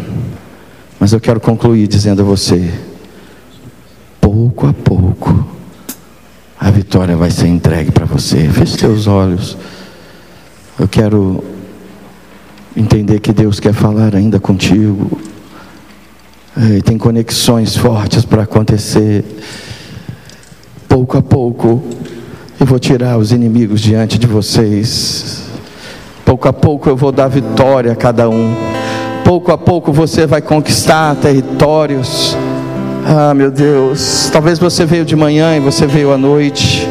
Mas 0.99 1.13
eu 1.13 1.19
quero 1.19 1.39
concluir 1.39 1.87
dizendo 1.87 2.21
a 2.21 2.25
você: 2.25 2.73
pouco 4.19 4.67
a 4.67 4.73
pouco, 4.73 5.47
a 6.59 6.71
vitória 6.71 7.15
vai 7.15 7.31
ser 7.31 7.47
entregue 7.47 7.91
para 7.91 8.05
você. 8.05 8.49
Feche 8.49 8.77
seus 8.77 9.07
olhos. 9.07 9.57
Eu 10.79 10.87
quero 10.87 11.43
entender 12.75 13.19
que 13.19 13.31
Deus 13.31 13.59
quer 13.59 13.73
falar 13.73 14.15
ainda 14.15 14.39
contigo. 14.39 15.19
E 16.57 16.81
tem 16.81 16.97
conexões 16.97 17.75
fortes 17.75 18.25
para 18.25 18.43
acontecer. 18.43 19.23
Pouco 20.95 21.17
a 21.17 21.21
pouco, 21.21 21.83
eu 22.57 22.65
vou 22.65 22.79
tirar 22.79 23.17
os 23.17 23.33
inimigos 23.33 23.81
diante 23.81 24.17
de 24.17 24.25
vocês. 24.25 25.41
Pouco 26.23 26.47
a 26.47 26.53
pouco 26.53 26.87
eu 26.87 26.95
vou 26.95 27.11
dar 27.11 27.27
vitória 27.27 27.91
a 27.91 27.95
cada 27.97 28.29
um. 28.29 28.55
Pouco 29.25 29.51
a 29.51 29.57
pouco 29.57 29.91
você 29.91 30.25
vai 30.25 30.41
conquistar 30.41 31.13
territórios. 31.17 32.37
Ah, 33.05 33.33
meu 33.33 33.51
Deus. 33.51 34.29
Talvez 34.31 34.57
você 34.57 34.85
veio 34.85 35.03
de 35.03 35.17
manhã 35.17 35.57
e 35.57 35.59
você 35.59 35.85
veio 35.85 36.13
à 36.13 36.17
noite. 36.17 36.87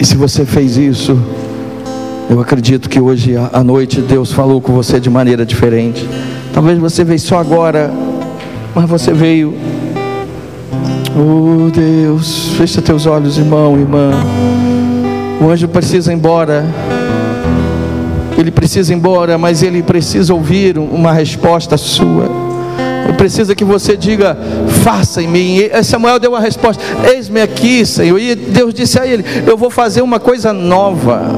E 0.00 0.06
se 0.06 0.16
você 0.16 0.46
fez 0.46 0.78
isso, 0.78 1.18
eu 2.30 2.40
acredito 2.40 2.88
que 2.88 2.98
hoje 2.98 3.34
à 3.52 3.62
noite 3.62 4.00
Deus 4.00 4.32
falou 4.32 4.58
com 4.58 4.72
você 4.72 4.98
de 4.98 5.10
maneira 5.10 5.44
diferente. 5.44 6.08
Talvez 6.54 6.78
você 6.78 7.04
veio 7.04 7.20
só 7.20 7.38
agora, 7.38 7.92
mas 8.74 8.88
você 8.88 9.12
veio. 9.12 9.71
Oh 11.14 11.68
Deus, 11.70 12.54
fecha 12.56 12.80
teus 12.80 13.04
olhos, 13.04 13.36
irmão, 13.36 13.78
irmã. 13.78 14.12
O 15.40 15.50
anjo 15.50 15.68
precisa 15.68 16.10
ir 16.10 16.16
embora. 16.16 16.64
Ele 18.38 18.50
precisa 18.50 18.92
ir 18.92 18.96
embora, 18.96 19.36
mas 19.36 19.62
ele 19.62 19.82
precisa 19.82 20.32
ouvir 20.32 20.78
uma 20.78 21.12
resposta 21.12 21.76
sua. 21.76 22.30
Ele 23.04 23.12
precisa 23.12 23.54
que 23.54 23.64
você 23.64 23.94
diga: 23.94 24.38
faça 24.82 25.22
em 25.22 25.28
mim. 25.28 25.58
E 25.58 25.82
Samuel 25.84 26.18
deu 26.18 26.30
uma 26.30 26.40
resposta: 26.40 26.82
Eis-me 27.12 27.42
aqui, 27.42 27.84
Senhor. 27.84 28.18
E 28.18 28.34
Deus 28.34 28.72
disse 28.72 28.98
a 28.98 29.06
ele: 29.06 29.22
Eu 29.46 29.56
vou 29.56 29.68
fazer 29.68 30.00
uma 30.00 30.18
coisa 30.18 30.50
nova. 30.52 31.30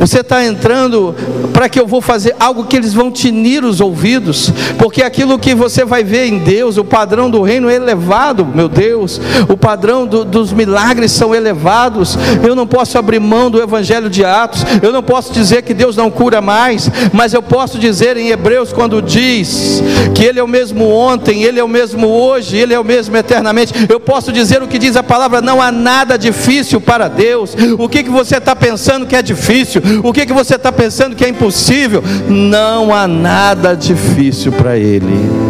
Você 0.00 0.20
está 0.20 0.42
entrando 0.42 1.14
para 1.52 1.68
que 1.68 1.78
eu 1.78 1.86
vou 1.86 2.00
fazer 2.00 2.34
algo 2.40 2.64
que 2.64 2.74
eles 2.74 2.94
vão 2.94 3.10
tinir 3.10 3.62
os 3.62 3.82
ouvidos, 3.82 4.50
porque 4.78 5.02
aquilo 5.02 5.38
que 5.38 5.54
você 5.54 5.84
vai 5.84 6.02
ver 6.02 6.24
em 6.24 6.38
Deus, 6.38 6.78
o 6.78 6.84
padrão 6.84 7.28
do 7.30 7.42
reino 7.42 7.68
é 7.68 7.74
elevado, 7.74 8.46
meu 8.46 8.66
Deus, 8.66 9.20
o 9.46 9.58
padrão 9.58 10.06
do, 10.06 10.24
dos 10.24 10.54
milagres 10.54 11.12
são 11.12 11.34
elevados. 11.34 12.16
Eu 12.42 12.54
não 12.54 12.66
posso 12.66 12.96
abrir 12.96 13.20
mão 13.20 13.50
do 13.50 13.60
Evangelho 13.60 14.08
de 14.08 14.24
Atos, 14.24 14.64
eu 14.82 14.90
não 14.90 15.02
posso 15.02 15.34
dizer 15.34 15.60
que 15.60 15.74
Deus 15.74 15.94
não 15.96 16.10
cura 16.10 16.40
mais, 16.40 16.90
mas 17.12 17.34
eu 17.34 17.42
posso 17.42 17.78
dizer 17.78 18.16
em 18.16 18.30
Hebreus, 18.30 18.72
quando 18.72 19.02
diz 19.02 19.82
que 20.14 20.24
Ele 20.24 20.40
é 20.40 20.42
o 20.42 20.48
mesmo 20.48 20.88
ontem, 20.88 21.42
Ele 21.42 21.60
é 21.60 21.64
o 21.64 21.68
mesmo 21.68 22.06
hoje, 22.08 22.56
Ele 22.56 22.72
é 22.72 22.80
o 22.80 22.84
mesmo 22.84 23.14
eternamente, 23.18 23.74
eu 23.86 24.00
posso 24.00 24.32
dizer 24.32 24.62
o 24.62 24.66
que 24.66 24.78
diz 24.78 24.96
a 24.96 25.02
palavra: 25.02 25.42
não 25.42 25.60
há 25.60 25.70
nada 25.70 26.16
difícil 26.16 26.80
para 26.80 27.06
Deus. 27.06 27.54
O 27.78 27.86
que, 27.86 28.02
que 28.02 28.08
você 28.08 28.38
está 28.38 28.56
pensando 28.56 29.04
que 29.04 29.14
é 29.14 29.20
difícil? 29.20 29.82
O 30.02 30.12
que, 30.12 30.26
que 30.26 30.32
você 30.32 30.56
está 30.56 30.70
pensando 30.70 31.16
que 31.16 31.24
é 31.24 31.28
impossível? 31.28 32.02
Não 32.28 32.94
há 32.94 33.06
nada 33.06 33.74
difícil 33.74 34.52
para 34.52 34.76
Ele. 34.76 35.49